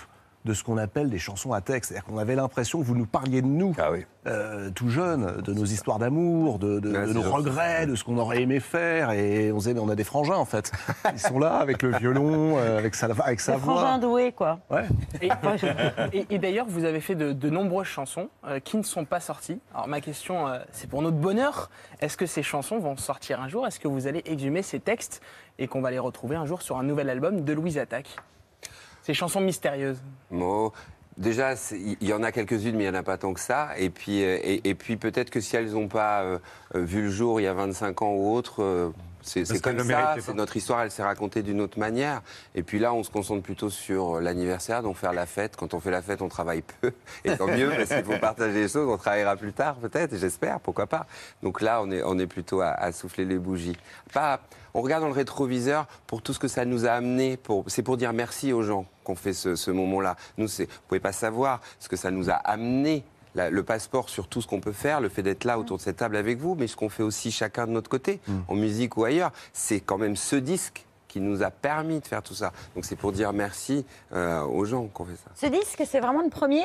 [0.46, 1.90] de ce qu'on appelle des chansons à texte.
[1.92, 3.76] C'est-à-dire qu'on avait l'impression que vous nous parliez de nous,
[4.28, 8.60] euh, tout jeunes, de nos histoires d'amour, de, nos regrets, de ce qu'on aurait aimé
[8.60, 9.12] faire.
[9.12, 10.72] Et on se disait, mais on a des frangins, en fait.
[11.14, 13.76] Ils sont là avec le violon, euh, avec sa, avec sa voix.
[13.76, 14.60] frangin doué, quoi.
[14.70, 14.86] Ouais.
[15.22, 15.30] Et,
[16.14, 19.20] et- et d'ailleurs, vous avez fait de, de nombreuses chansons euh, qui ne sont pas
[19.20, 19.60] sorties.
[19.74, 21.70] Alors ma question, euh, c'est pour notre bonheur.
[22.02, 23.66] Est-ce que ces chansons vont sortir un jour?
[23.68, 25.22] Est-ce que vous allez exhumer ces textes
[25.60, 28.16] et qu'on va les retrouver un jour sur un nouvel album de Louise Attaque?
[29.06, 30.00] Ces chansons mystérieuses.
[30.32, 30.72] Bon,
[31.16, 33.70] déjà, il y en a quelques-unes, mais il n'y en a pas tant que ça.
[33.78, 36.40] Et puis, euh, et, et puis peut-être que si elles n'ont pas euh,
[36.74, 38.90] euh, vu le jour il y a 25 ans ou autre, euh,
[39.22, 40.16] c'est comme ça.
[40.20, 40.34] c'est.
[40.34, 42.24] Notre histoire, elle s'est racontée d'une autre manière.
[42.56, 45.56] Et puis là, on se concentre plutôt sur l'anniversaire, donc faire la fête.
[45.56, 46.92] Quand on fait la fête, on travaille peu.
[47.26, 48.90] Et tant mieux, parce qu'il faut partager les choses.
[48.90, 51.06] On travaillera plus tard, peut-être, j'espère, pourquoi pas.
[51.44, 53.78] Donc là, on est, on est plutôt à, à souffler les bougies.
[54.14, 54.40] Pas,
[54.74, 57.40] on regarde dans le rétroviseur pour tout ce que ça nous a amené.
[57.68, 60.18] C'est pour dire merci aux gens qu'on fait ce, ce moment-là.
[60.38, 63.04] Nous, vous pouvez pas savoir ce que ça nous a amené.
[63.36, 65.82] la- le passeport sur tout ce qu'on peut faire, le fait d'être là autour de
[65.82, 68.96] cette table avec vous, mais ce qu'on fait aussi chacun de notre côté, en musique
[68.96, 72.54] ou ailleurs, c'est quand même ce disque qui nous a permis de faire tout ça.
[72.76, 75.32] Donc c'est pour dire merci euh, aux gens qu'on fait ça.
[75.36, 76.64] Ce disque, c'est vraiment le premier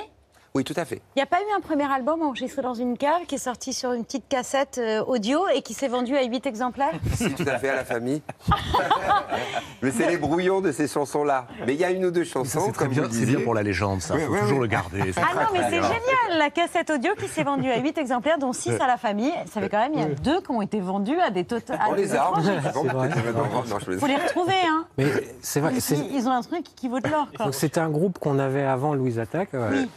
[0.54, 1.00] Oui, tout à fait.
[1.14, 3.72] Il n'y a pas eu un premier album enregistré dans une cave qui est sorti
[3.72, 6.90] sur une petite cassette euh, audio et qui s'est vendu à 8 exemplaires?
[7.14, 8.20] Si, tout à fait, à la famille.
[9.82, 11.46] Mais c'est les brouillons de ces chansons-là.
[11.66, 13.62] Mais il y a une ou deux chansons, C'est très bien, c'est bien pour la
[13.62, 14.14] légende, ça.
[14.14, 15.12] Ouais, faut toujours le garder.
[15.16, 18.52] Ah non, mais c'est génial La cassette audio qui s'est vendue à 8 exemplaires, dont
[18.52, 19.32] 6 à la famille.
[19.52, 21.74] Ça fait quand même, il y a deux qui ont été vendus à des tota-
[21.78, 25.06] à On des les a, je faut les retrouver, hein Mais
[25.42, 25.72] c'est vrai.
[25.74, 27.46] ils, c'est- ils ont un truc qui vaut de l'or, quoi.
[27.46, 29.88] Donc c'était un groupe qu'on avait avant Louise Attaque, euh, Oui.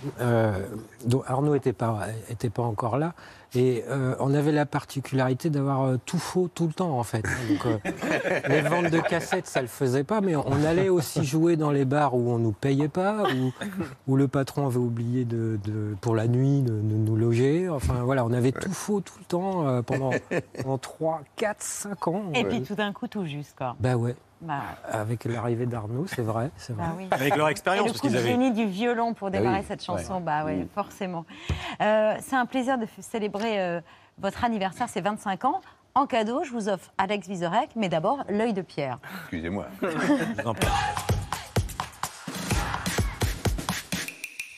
[0.43, 0.65] Euh,
[1.05, 3.13] dont Arnaud n'était pas, était pas encore là.
[3.55, 7.21] Et euh, on avait la particularité d'avoir euh, tout faux tout le temps, en fait.
[7.21, 7.77] Donc, euh,
[8.49, 11.85] les ventes de cassettes, ça le faisait pas, mais on allait aussi jouer dans les
[11.85, 13.51] bars où on nous payait pas, où,
[14.11, 17.69] où le patron avait oublié de, de- pour la nuit de, de nous loger.
[17.69, 20.09] Enfin voilà, on avait tout faux tout le temps pendant,
[20.63, 22.23] pendant 3, 4, 5 ans.
[22.33, 23.75] Et puis tout d'un coup, tout juste, quoi.
[23.79, 24.15] Bah ouais.
[24.43, 26.85] Bah, Avec l'arrivée d'Arnaud, c'est vrai, c'est vrai.
[26.85, 27.07] Bah oui.
[27.11, 29.37] Avec leur expérience, Et le parce coup qu'ils de avaient- génie du violon pour Bah
[29.37, 30.19] démarrer oui, cette chanson, ouais.
[30.21, 30.67] bah oui, Mm.
[30.75, 31.25] forcément.
[31.81, 33.79] Euh, c'est un plaisir de célébrer euh,
[34.19, 35.61] votre anniversaire, c'est 25 ans,
[35.95, 38.97] En cadeau, je vous offre Alex Vizorek, mais d'abord l'œil de Pierre.
[39.25, 39.67] Excusez-moi.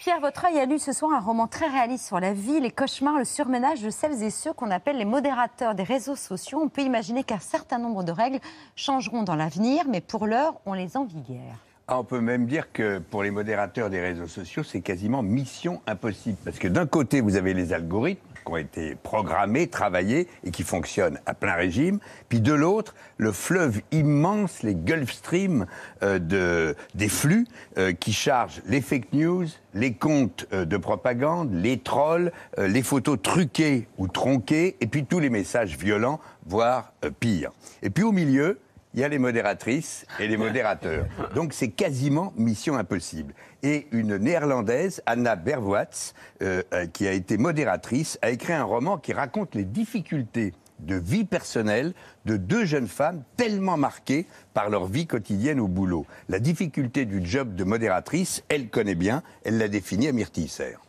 [0.06, 2.70] Pierre, votre œil a lu ce soir un roman très réaliste sur la vie, les
[2.70, 6.60] cauchemars, le surménage de celles et ceux qu'on appelle les modérateurs des réseaux sociaux.
[6.62, 8.38] On peut imaginer qu'un certain nombre de règles
[8.76, 11.58] changeront dans l'avenir, mais pour l'heure, on les envie guère.
[11.88, 15.82] Ah, on peut même dire que pour les modérateurs des réseaux sociaux, c'est quasiment mission
[15.88, 16.38] impossible.
[16.46, 20.64] Parce que d'un côté, vous avez les algorithmes qui ont été programmés, travaillés et qui
[20.64, 22.00] fonctionnent à plein régime.
[22.30, 25.66] Puis de l'autre, le fleuve immense, les Gulf Stream
[26.04, 31.54] euh, de, des flux euh, qui chargent les fake news, les comptes euh, de propagande,
[31.54, 37.10] les trolls, les photos truquées ou tronquées, et puis tous les messages violents, voire euh,
[37.12, 37.52] pire.
[37.82, 38.60] Et puis au milieu,
[38.96, 41.06] il y a les modératrices et les modérateurs.
[41.36, 43.34] Donc c'est quasiment mission impossible.
[43.62, 48.98] Et une néerlandaise, Anna Berwatz, euh, euh, qui a été modératrice, a écrit un roman
[48.98, 51.94] qui raconte les difficultés de vie personnelle
[52.26, 56.06] de deux jeunes femmes tellement marquées par leur vie quotidienne au boulot.
[56.30, 60.85] La difficulté du job de modératrice, elle connaît bien, elle l'a définie à Myrtille Serre.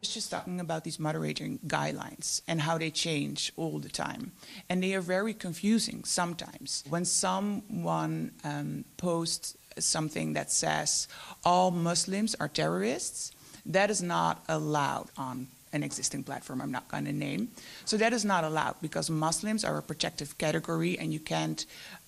[0.00, 4.32] Was just talking about these moderating guidelines and how they change all the time.
[4.68, 6.84] And they are very confusing sometimes.
[6.88, 11.06] When someone um, posts something that says
[11.44, 13.32] all Muslims are terrorists,
[13.66, 17.48] that is not allowed on an existing platform I'm not going to name.
[17.84, 21.64] So that is not allowed because Muslims are a protective category and you can't.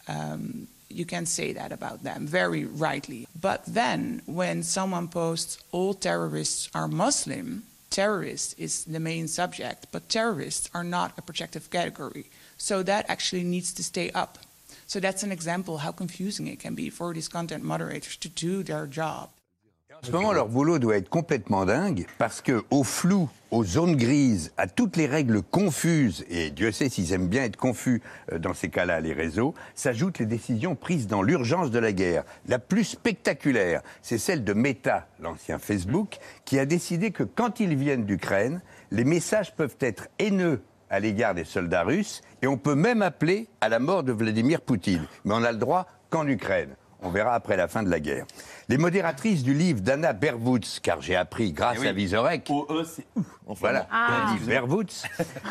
[0.09, 3.27] Um, you can say that about them very rightly.
[3.41, 7.63] But then, when someone posts all terrorists are Muslim,
[7.93, 12.31] terrorist is the main subject, but terrorists are not a protective category.
[12.57, 14.39] So that actually needs to stay up.
[14.87, 18.63] So that's an example how confusing it can be for these content moderators to do
[18.63, 19.31] their job.
[20.05, 24.53] Ce moment, leur boulot doit être complètement dingue parce que au flou, aux zones grises,
[24.57, 28.53] à toutes les règles confuses, et Dieu sait s'ils aiment bien être confus euh, dans
[28.53, 32.25] ces cas-là, les réseaux, s'ajoutent les décisions prises dans l'urgence de la guerre.
[32.49, 37.77] La plus spectaculaire, c'est celle de Meta, l'ancien Facebook, qui a décidé que quand ils
[37.77, 42.75] viennent d'Ukraine, les messages peuvent être haineux à l'égard des soldats russes et on peut
[42.75, 45.07] même appeler à la mort de Vladimir Poutine.
[45.25, 46.75] Mais on a le droit qu'en Ukraine.
[47.03, 48.27] On verra après la fin de la guerre.
[48.69, 51.89] Les modératrices du livre d'Anna Berwoods, car j'ai appris grâce Eh oui.
[51.89, 52.49] à Vizorek.
[52.49, 53.25] OE, c'est ouf.
[53.47, 54.35] Enfin, Voilà, Ah.
[54.47, 54.87] Berwoods.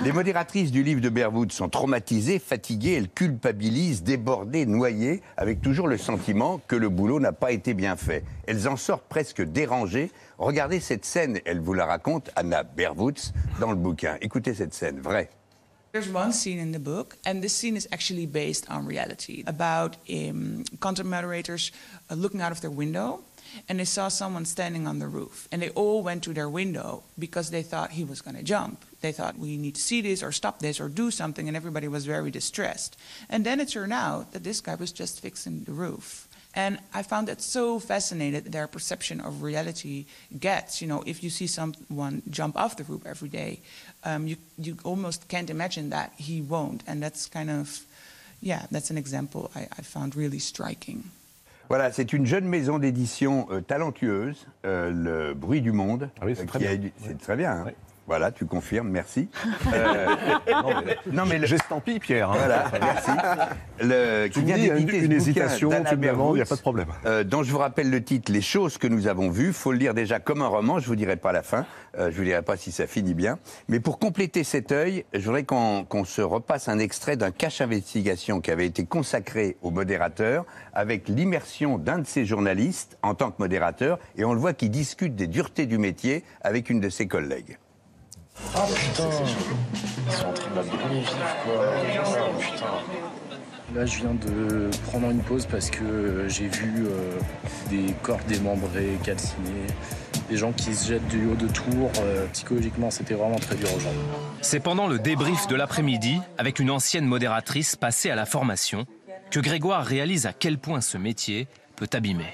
[0.03, 5.87] Les modératrices du livre de Berwoods sont traumatisées, fatiguées, elles culpabilisent, débordées, noyées, avec toujours
[5.87, 8.23] le sentiment que le boulot n'a pas été bien fait.
[8.47, 10.09] Elles en sortent presque dérangées.
[10.37, 14.15] Regardez cette scène, elle vous la raconte, Anna Berwoods, dans le bouquin.
[14.21, 15.29] Écoutez cette scène, vraie.
[15.91, 19.97] There's one scene in the book, and this scene is actually based on reality about
[20.09, 21.73] um, content moderators
[22.09, 23.19] uh, looking out of their window,
[23.67, 27.03] and they saw someone standing on the roof, and they all went to their window
[27.19, 28.85] because they thought he was going to jump.
[29.01, 31.89] They thought we need to see this or stop this or do something, and everybody
[31.89, 32.95] was very distressed.
[33.29, 36.29] And then it turned out that this guy was just fixing the roof.
[36.53, 40.05] And I found that so fascinating their perception of reality
[40.37, 40.81] gets.
[40.81, 43.59] You know, if you see someone jump off the roof every day,
[44.03, 46.83] um, you, you almost can't imagine that he won't.
[46.87, 47.85] And that's kind of,
[48.41, 51.03] yeah, that's an example I, I found really striking.
[51.69, 56.09] Voilà, c'est une jeune maison d'édition euh, talentueuse, euh, Le Bruit du Monde.
[56.19, 56.91] Ah oui, c'est euh, très qui bien.
[57.01, 57.51] C'est très bien.
[57.65, 57.71] hein.
[58.07, 59.29] Voilà, tu confirmes, merci.
[59.73, 60.07] Euh,
[61.11, 61.47] non, mais le-
[61.99, 62.29] Pierre.
[62.31, 62.35] hein.
[62.37, 63.11] Voilà, merci.
[63.79, 66.61] Le, Tu me dis, une- une hésitation, tu me demandes, il y a pas de
[66.61, 66.87] problème.
[67.05, 69.53] Euh, dont je vous rappelle le titre, Les choses que nous avons vues.
[69.53, 71.65] faut le lire déjà comme un roman, je vous dirai pas la fin,
[71.97, 73.39] euh, je vous dirai pas si ça finit bien.
[73.69, 77.61] Mais pour compléter cet œil, je voudrais qu'on qu'on se repasse un extrait d'un cache
[77.61, 83.31] investigation qui avait été consacré au modérateur, avec l'immersion d'un de ses journalistes en tant
[83.31, 86.89] que modérateur, et on le voit qui discute des duretés du métier avec une de
[86.89, 87.57] ses collègues.
[88.55, 89.09] Ah putain
[90.07, 91.65] Ils sont en train de la brûler vive quoi
[92.39, 92.65] putain
[93.75, 97.17] Là je viens de prendre une pause parce que j'ai vu euh,
[97.69, 99.67] des corps démembrés, calcinés,
[100.29, 101.89] des gens qui se jettent du haut de tour.
[102.01, 104.01] Euh, psychologiquement c'était vraiment très dur aujourd'hui.
[104.41, 108.85] C'est pendant le débrief de l'après-midi, avec une ancienne modératrice passée à la formation,
[109.29, 112.33] que Grégoire réalise à quel point ce métier peut abîmer.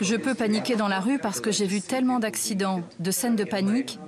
[0.00, 3.44] Je peux paniquer dans la rue parce que j'ai vu tellement d'accidents, de scènes de
[3.44, 3.98] panique.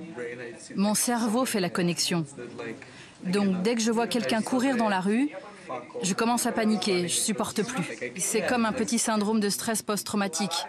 [0.77, 2.25] Mon cerveau fait la connexion.
[3.25, 5.31] Donc dès que je vois quelqu'un courir dans la rue,
[6.03, 7.85] je commence à paniquer, je supporte plus.
[8.17, 10.67] C'est comme un petit syndrome de stress post-traumatique.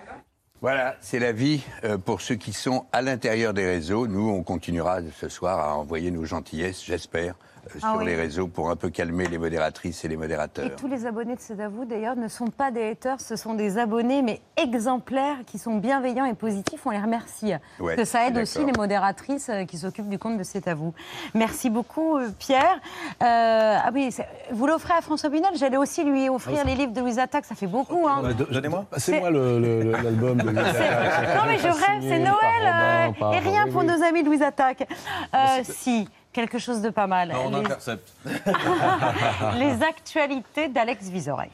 [0.61, 4.05] Voilà, c'est la vie euh, pour ceux qui sont à l'intérieur des réseaux.
[4.05, 7.33] Nous, on continuera ce soir à envoyer nos gentillesses, j'espère,
[7.67, 8.05] euh, Ah sur oui.
[8.05, 10.65] les réseaux pour un peu calmer les modératrices et les modérateurs.
[10.65, 13.35] Et tous les abonnés de C'est à vous, d'ailleurs, ne sont pas des haters, ce
[13.35, 16.81] sont des abonnés, mais exemplaires, qui sont bienveillants et positifs.
[16.85, 17.53] On les remercie.
[17.79, 20.67] Ouais, Parce que ça aide aussi les modératrices euh, qui s'occupent du compte de C'est
[20.67, 20.93] à vous.
[21.33, 22.79] Merci beaucoup, euh, Pierre.
[23.23, 24.15] Euh, ah oui,
[24.51, 25.51] vous l'offrez à François Bunel?
[25.55, 27.45] J'allais aussi lui offrir les livres de Louise Attaque.
[27.45, 28.07] Ça fait beaucoup.
[28.07, 28.21] Hein.
[28.51, 28.85] Donnez-moi.
[28.97, 31.35] C'est- le- l'album de Louise Attaque.
[31.35, 33.13] Non, mais je rêve, c'est Noël.
[33.35, 34.87] et rien pour nos amis de Louise Attaque.
[35.33, 37.33] Euh, si, quelque chose de pas mal.
[37.35, 38.11] on Les- intercepte.
[39.55, 41.51] les actualités d'Alex Vizorek.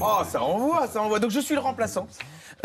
[0.00, 1.18] Oh, ça envoie, ça envoie.
[1.18, 2.06] Donc je suis le remplaçant.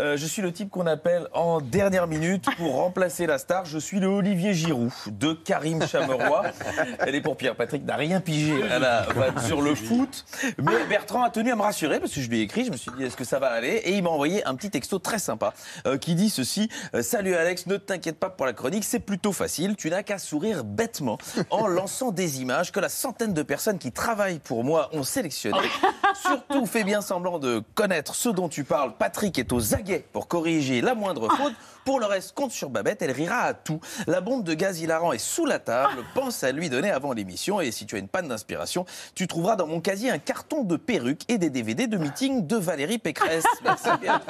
[0.00, 3.64] Euh, je suis le type qu'on appelle en dernière minute pour remplacer la star.
[3.64, 6.42] Je suis le Olivier Giroud de Karim Chameroy.
[7.00, 7.56] Elle est pour Pierre.
[7.56, 10.24] Patrick n'a rien pigé à la vanne sur le foot.
[10.58, 12.64] Mais Bertrand a tenu à me rassurer parce que je lui ai écrit.
[12.64, 13.82] Je me suis dit, est-ce que ça va aller?
[13.84, 15.52] Et il m'a envoyé un petit texto très sympa
[15.86, 19.32] euh, qui dit ceci Euh, Salut Alex, ne t'inquiète pas pour la chronique, c'est plutôt
[19.32, 19.76] facile.
[19.76, 21.18] Tu n'as qu'à sourire bêtement
[21.50, 25.58] en lançant des images que la centaine de personnes qui travaillent pour moi ont sélectionnées.
[26.14, 28.94] Surtout, fais bien semblant de connaître ce dont tu parles.
[28.98, 29.74] Patrick est aux
[30.12, 31.54] pour corriger la moindre faute.
[31.90, 33.80] Pour le reste, compte sur Babette, elle rira à tout.
[34.06, 36.04] La bombe de gaz hilarant est sous la table.
[36.14, 37.60] Pense à lui donner avant l'émission.
[37.60, 38.84] Et si tu as une panne d'inspiration,
[39.16, 42.54] tu trouveras dans mon casier un carton de perruques et des DVD de meeting de
[42.54, 43.42] Valérie Pécresse.
[43.64, 44.22] Merci bien.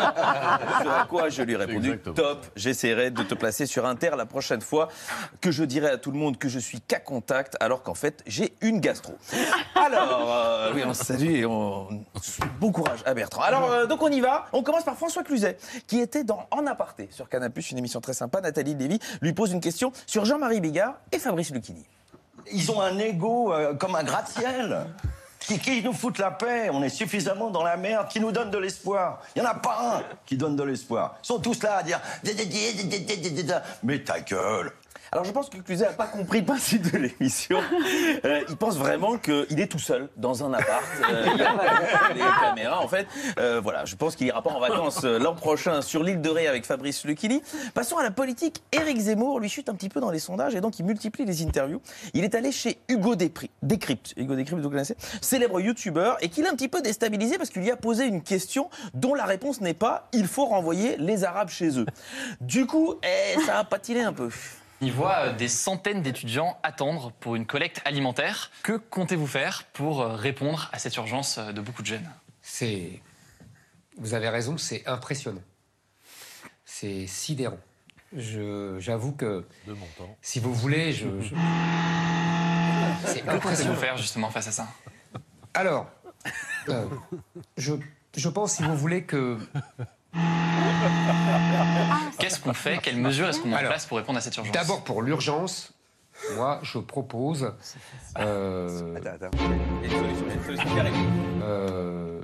[0.80, 4.24] Sur à quoi je lui ai répondu Top, j'essaierai de te placer sur Inter la
[4.24, 4.88] prochaine fois
[5.42, 8.22] que je dirai à tout le monde que je suis cas contact alors qu'en fait
[8.26, 9.18] j'ai une gastro.
[9.74, 11.88] Alors, euh, oui, on se salue et on...
[12.58, 13.42] bon courage à Bertrand.
[13.42, 14.46] Alors, euh, donc on y va.
[14.54, 18.14] On commence par François Cluzet qui était dans En aparté sur Canal+, une émission très
[18.14, 18.40] sympa.
[18.40, 21.84] Nathalie Lévy lui pose une question sur Jean-Marie Bigard et Fabrice Lucchini.
[22.52, 24.86] Ils ont un ego euh, comme un gratte-ciel.
[25.40, 28.50] Qui, qui nous foutent la paix, on est suffisamment dans la merde, qui nous donne
[28.50, 29.22] de l'espoir.
[29.34, 31.16] Il n'y en a pas un qui donne de l'espoir.
[31.24, 31.98] Ils sont tous là à dire
[33.82, 34.70] Mais ta gueule
[35.12, 37.58] Alors je pense que Cluzet n'a pas compris le principe de l'émission.
[38.24, 40.82] Euh, il pense vraiment qu'il est tout seul dans un appart.
[41.10, 42.80] Euh, il y a pas les caméras.
[42.80, 43.06] En fait,
[43.38, 46.28] Euh, voilà, je pense qu'il ira pas en vacances euh, l'an prochain sur l'île de
[46.28, 47.42] Ré avec Fabrice Lucchini.
[47.74, 48.62] Passons à la politique.
[48.72, 51.42] Éric Zemmour, lui, chute un petit peu dans les sondages et donc il multiplie les
[51.42, 51.80] interviews.
[52.14, 54.12] Il est allé chez Hugo Dépri- Décrypte.
[54.16, 54.96] Hugo Décrypte, vous connaissez?
[55.22, 58.22] Célèbre youtubeur et qu'il a un petit peu déstabilisé parce qu'il lui a posé une
[58.22, 61.86] question dont la réponse n'est pas «il faut renvoyer les Arabes chez eux».
[62.40, 64.28] Du coup, eh, ça a patiné un peu.
[64.82, 68.50] Il voit euh, des centaines d'étudiants attendre pour une collecte alimentaire.
[68.62, 72.08] Que comptez-vous faire pour euh, répondre à cette urgence euh, de beaucoup de jeunes?
[72.42, 73.00] C'est.
[73.98, 75.42] Vous avez raison, c'est impressionnant.
[76.64, 77.58] C'est sidérant.
[78.16, 79.46] Je- J'avoue que.
[79.66, 80.16] De mon temps.
[80.22, 81.08] Si vous voulez, je.
[81.20, 81.34] je-
[83.04, 83.74] C'est Que comptez-vous impressionnant.
[83.76, 84.66] faire justement face à ça?
[85.54, 85.86] Alors,
[86.68, 86.86] euh,
[87.56, 87.74] je,
[88.16, 89.38] je pense, si vous voulez, que.
[92.30, 94.52] Qu'est-ce qu'on fait Quelles mesures est-ce qu'on met en place pour répondre à cette urgence
[94.54, 95.72] D'abord, pour l'urgence,
[96.36, 97.52] moi, je propose.
[98.18, 98.94] euh,
[101.42, 102.20] euh,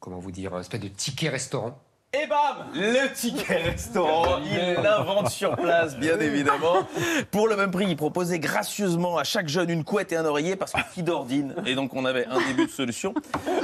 [0.00, 1.80] comment vous dire Un espèce de ticket restaurant.
[2.12, 6.88] Et bam Le ticket restaurant, il l'invente sur place, bien évidemment.
[7.30, 10.56] Pour le même prix, il proposait gracieusement à chaque jeune une couette et un oreiller
[10.56, 13.14] parce que qui d'ordine Et donc on avait un début de solution.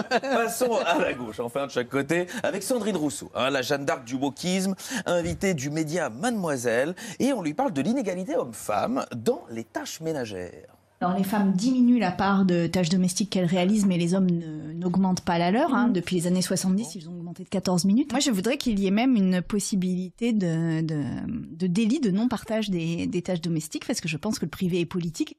[0.08, 4.04] Passons à la gauche, enfin de chaque côté, avec Sandrine Rousseau, hein, la Jeanne d'Arc
[4.04, 4.76] du wokisme,
[5.06, 10.75] invitée du média Mademoiselle, et on lui parle de l'inégalité homme-femme dans les tâches ménagères.
[11.06, 14.26] Alors les femmes diminuent la part de tâches domestiques qu'elles réalisent, mais les hommes
[14.74, 15.72] n'augmentent pas la leur.
[15.72, 15.86] hein.
[15.88, 18.10] Depuis les années 70, ils ont augmenté de 14 minutes.
[18.10, 22.70] Moi, je voudrais qu'il y ait même une possibilité de, de, de délit de non-partage
[22.70, 25.36] des, des tâches domestiques, parce que je pense que le privé est politique.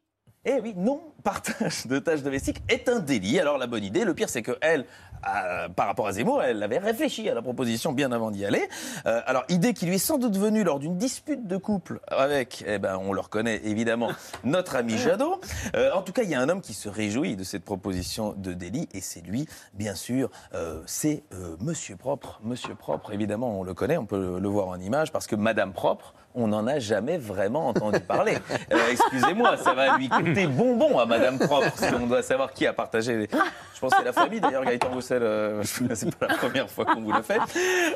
[0.49, 3.37] Eh oui, non partage de tâches domestiques est un délit.
[3.37, 4.85] Alors la bonne idée, le pire c'est que elle,
[5.27, 8.61] euh, par rapport à Zemmour, elle avait réfléchi à la proposition bien avant d'y aller.
[9.05, 12.63] Euh, alors idée qui lui est sans doute venue lors d'une dispute de couple avec,
[12.65, 14.11] eh ben on le reconnaît évidemment,
[14.45, 15.41] notre ami Jadot.
[15.75, 18.33] Euh, en tout cas, il y a un homme qui se réjouit de cette proposition
[18.37, 20.29] de délit et c'est lui, bien sûr,
[20.85, 21.23] c'est
[21.59, 22.39] Monsieur Propre.
[22.43, 25.73] Monsieur Propre, évidemment, on le connaît, on peut le voir en image parce que Madame
[25.73, 28.37] Propre, on n'en a jamais vraiment entendu parler.
[28.71, 32.65] Euh, Excusez-moi, ça va lui coûter bonbon à Madame Propre si on doit savoir qui
[32.67, 33.15] a partagé.
[33.17, 33.29] les-
[33.73, 35.21] Je pense que c'est la famille d'ailleurs, Gaëtan Roussel.
[35.23, 35.61] euh,
[35.93, 37.39] c'est pas la première fois qu'on vous le fait.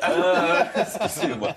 [0.08, 1.50] Euh, Excusez-moi.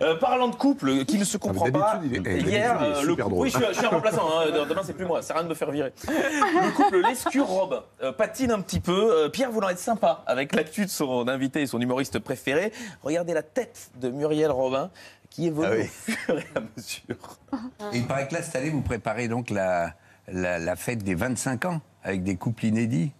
[0.00, 3.56] Euh, parlant de couple qui ne se comprend pas, est- hier, le couple- oui, je
[3.58, 4.26] suis, je suis un remplaçant.
[4.38, 5.20] hein, demain, c'est plus moi.
[5.22, 5.92] C'est rien de me faire virer.
[6.08, 7.82] Le couple Lescure-Robe
[8.16, 9.28] patine un petit peu.
[9.32, 12.72] Pierre voulant être sympa avec l'actu de son invité et son humoriste préféré.
[13.02, 14.90] Regardez la tête de Muriel Robin
[15.32, 15.84] qui évolue Ah oui.
[15.84, 17.38] au fur et à mesure.
[17.92, 19.94] Et il paraît que là, cette année, vous préparez donc la,
[20.28, 23.12] la, la fête des 25 ans avec des couples inédits.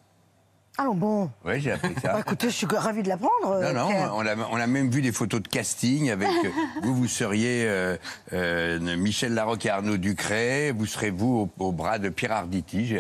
[0.85, 2.13] Ah bon Oui, j'ai appris ça.
[2.15, 3.61] Bah, écoutez, je suis ravi de l'apprendre.
[3.63, 4.13] Non, non, Pierre.
[4.15, 6.49] on a, on a même vu des photos de casting avec euh,
[6.83, 7.97] vous, vous seriez euh,
[8.33, 12.95] euh, Michel Larocque et Arnaud Ducret, vous serez vous au, au bras de Pierre Arditi.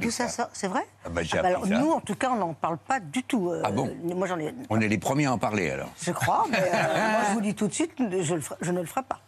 [0.00, 1.66] D'où ça sort C'est vrai Ah bah, Ah bah alors.
[1.66, 3.50] Nous, en tout cas, on n'en parle pas du tout.
[3.50, 4.54] euh, Ah bon Moi, j'en ai.
[4.70, 5.90] On est les premiers à en parler alors.
[6.02, 6.62] Je crois, mais euh,
[7.12, 9.20] moi, je vous dis tout de suite, je, le ferai- je ne le ferai pas.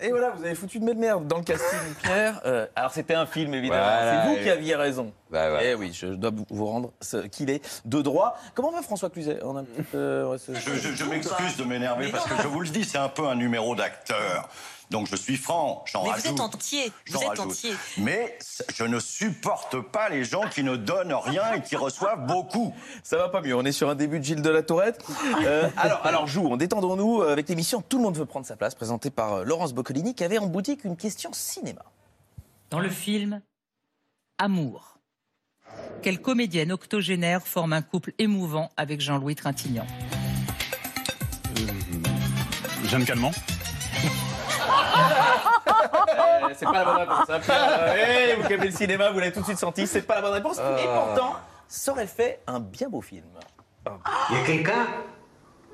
[0.00, 2.40] Et voilà, vous avez foutu de merde dans le casting, Pierre.
[2.46, 3.82] Euh, alors, c'était un film, évidemment.
[3.82, 5.12] Voilà, c'est vous et- qui aviez raison.
[5.30, 5.62] Bah.
[5.62, 8.36] Eh oui, je dois vous rendre ce qu'il est de droit.
[8.54, 11.56] Comment va François Cluzet On a un petit peu- ouais, c'est- Je, je- je m'excuse
[11.56, 14.48] de m'énerver parce que je vous le dis, c'est un peu un numéro d'acteur.
[14.94, 16.26] Donc je suis franc, j'en Mais rajoute.
[16.26, 17.46] vous êtes entier, vous êtes rajoute.
[17.46, 17.72] entier.
[17.98, 18.38] Mais
[18.72, 22.72] je ne supporte pas les gens qui ne donnent rien et qui reçoivent beaucoup.
[23.02, 25.04] Ça va pas mieux, on est sur un début de Gilles de la Tourette.
[25.44, 28.74] Euh, alors, alors jouons, détendons-nous euh, avec l'émission Tout le monde veut prendre sa place,
[28.76, 31.82] présentée par euh, Laurence Boccolini, qui avait en boutique une question cinéma.
[32.70, 33.40] Dans le film
[34.38, 34.98] Amour,
[36.02, 39.86] quelle comédienne octogénaire forme un couple émouvant avec Jean-Louis Trintignant?
[42.86, 43.53] Jeanne Calment Euh,
[46.54, 47.30] c'est pas la bonne réponse.
[47.30, 47.68] hein, Pierre.
[47.80, 50.16] Euh, hey, vous qui aimez le cinéma, vous l'avez tout de suite senti, c'est pas
[50.16, 50.58] la bonne réponse.
[50.58, 51.36] Et pourtant,
[51.68, 53.24] ça aurait fait un bien beau film.
[54.30, 54.86] Il y a quelqu'un?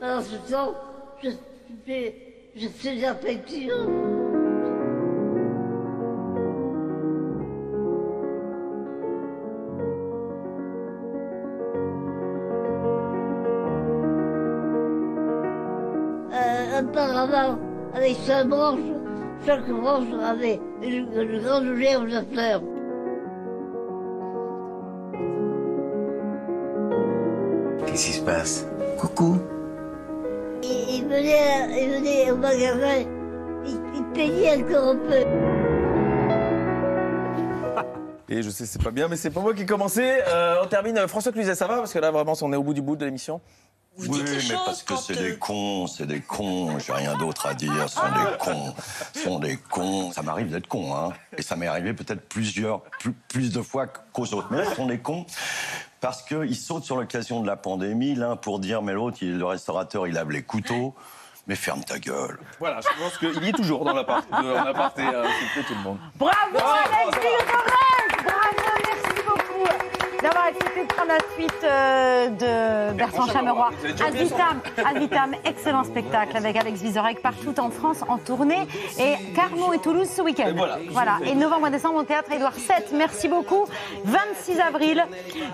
[0.02, 0.74] En ce temps,
[1.22, 2.14] je suis,
[2.56, 3.86] je suis affectueux.
[16.32, 17.58] Euh, apparemment,
[17.94, 18.78] avec sa branche,
[19.46, 22.62] chaque branche avait une, une grande gerbe de fleurs.
[27.86, 28.66] Qu'est-ce qui se passe?
[28.98, 29.38] Coucou.
[30.62, 33.04] Il, il venait, il venait au magasin,
[33.64, 35.24] il, il peignait encore un peu.
[38.32, 40.02] Et je sais, c'est pas bien, mais c'est pas moi qui ai commencé.
[40.28, 40.98] Euh, on termine.
[40.98, 41.78] Euh, François Cluzet, ça va?
[41.78, 43.40] Parce que là, vraiment, on est au bout du bout de l'émission.
[44.08, 47.72] Oui, mais parce que c'est des cons, c'est des cons, j'ai rien d'autre à dire,
[47.88, 48.74] ce sont des cons,
[49.14, 50.12] ce sont des cons.
[50.12, 53.86] Ça m'arrive d'être con, hein, et ça m'est arrivé peut-être plusieurs, plus, plus de fois
[53.86, 54.48] qu'aux autres.
[54.50, 55.26] Mais là, ce sont des cons
[56.00, 59.44] parce qu'ils sautent sur l'occasion de la pandémie, l'un pour dire, mais l'autre, il- le
[59.44, 60.94] restaurateur, il lave les couteaux.
[61.46, 62.38] Mais ferme ta gueule.
[62.60, 64.24] Voilà, je pense qu'il y est toujours dans l'appart.
[64.30, 65.24] Dans l'appart et euh,
[65.66, 65.98] tout le monde.
[66.14, 73.26] Bravo Alexis Lorraine Bravo, merci beaucoup d'avoir accepté de prendre la suite euh, de Bertrand
[73.26, 73.70] Chameroy.
[74.06, 78.66] Ad vitam, Ad vitam, excellent spectacle avec Alex Vizorek partout en France en tournée
[78.98, 80.52] et Carmont et Toulouse ce week-end.
[80.90, 81.18] Voilà.
[81.26, 82.96] Et novembre et décembre au théâtre Édouard VII.
[82.96, 83.66] Merci beaucoup.
[84.04, 85.04] 26 avril,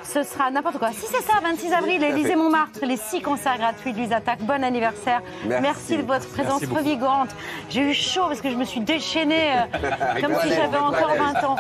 [0.02, 0.92] ce sera n'importe quoi.
[0.92, 2.36] Si c'est ça, 26 avril, Élysée.
[2.36, 4.40] Montmartre, les six concerts gratuits de Attaque.
[4.42, 5.22] Bon anniversaire.
[5.46, 5.96] Merci.
[5.96, 7.30] de votre présence Merci revigorante.
[7.70, 11.22] J'ai eu chaud parce que je me suis déchaînée euh, comme si j'avais encore avec
[11.34, 11.56] 20 ans.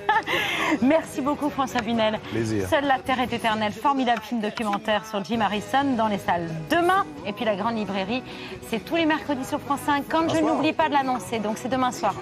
[0.82, 2.18] Merci beaucoup François Bunel.
[2.50, 2.68] Plaisir.
[2.68, 7.04] Seule la Terre est éternelle, formidable film documentaire sur Jim Harrison dans les salles demain.
[7.26, 8.22] Et puis la grande librairie,
[8.68, 11.38] c'est tous les mercredis sur France 5 quand je n'oublie pas de l'annoncer.
[11.38, 12.14] Donc c'est demain soir.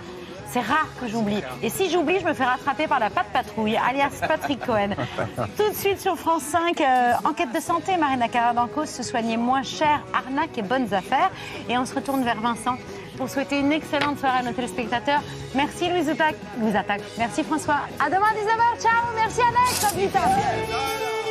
[0.51, 1.43] C'est rare que j'oublie.
[1.63, 4.91] Et si j'oublie, je me fais rattraper par la patte patrouille, alias Patrick Cohen.
[5.59, 9.63] Tout de suite sur France 5, euh, enquête de santé, Marina Caradanco, se soigner moins
[9.63, 11.31] cher, arnaque et bonnes affaires.
[11.69, 12.77] Et on se retourne vers Vincent
[13.19, 15.21] pour souhaiter une excellente soirée à nos téléspectateurs.
[15.55, 17.03] Merci Louise Attaque.
[17.19, 17.81] Merci François.
[17.99, 18.81] À demain 19h.
[18.81, 19.05] Ciao.
[19.15, 19.85] Merci Alex.
[19.85, 21.28] À plus tard.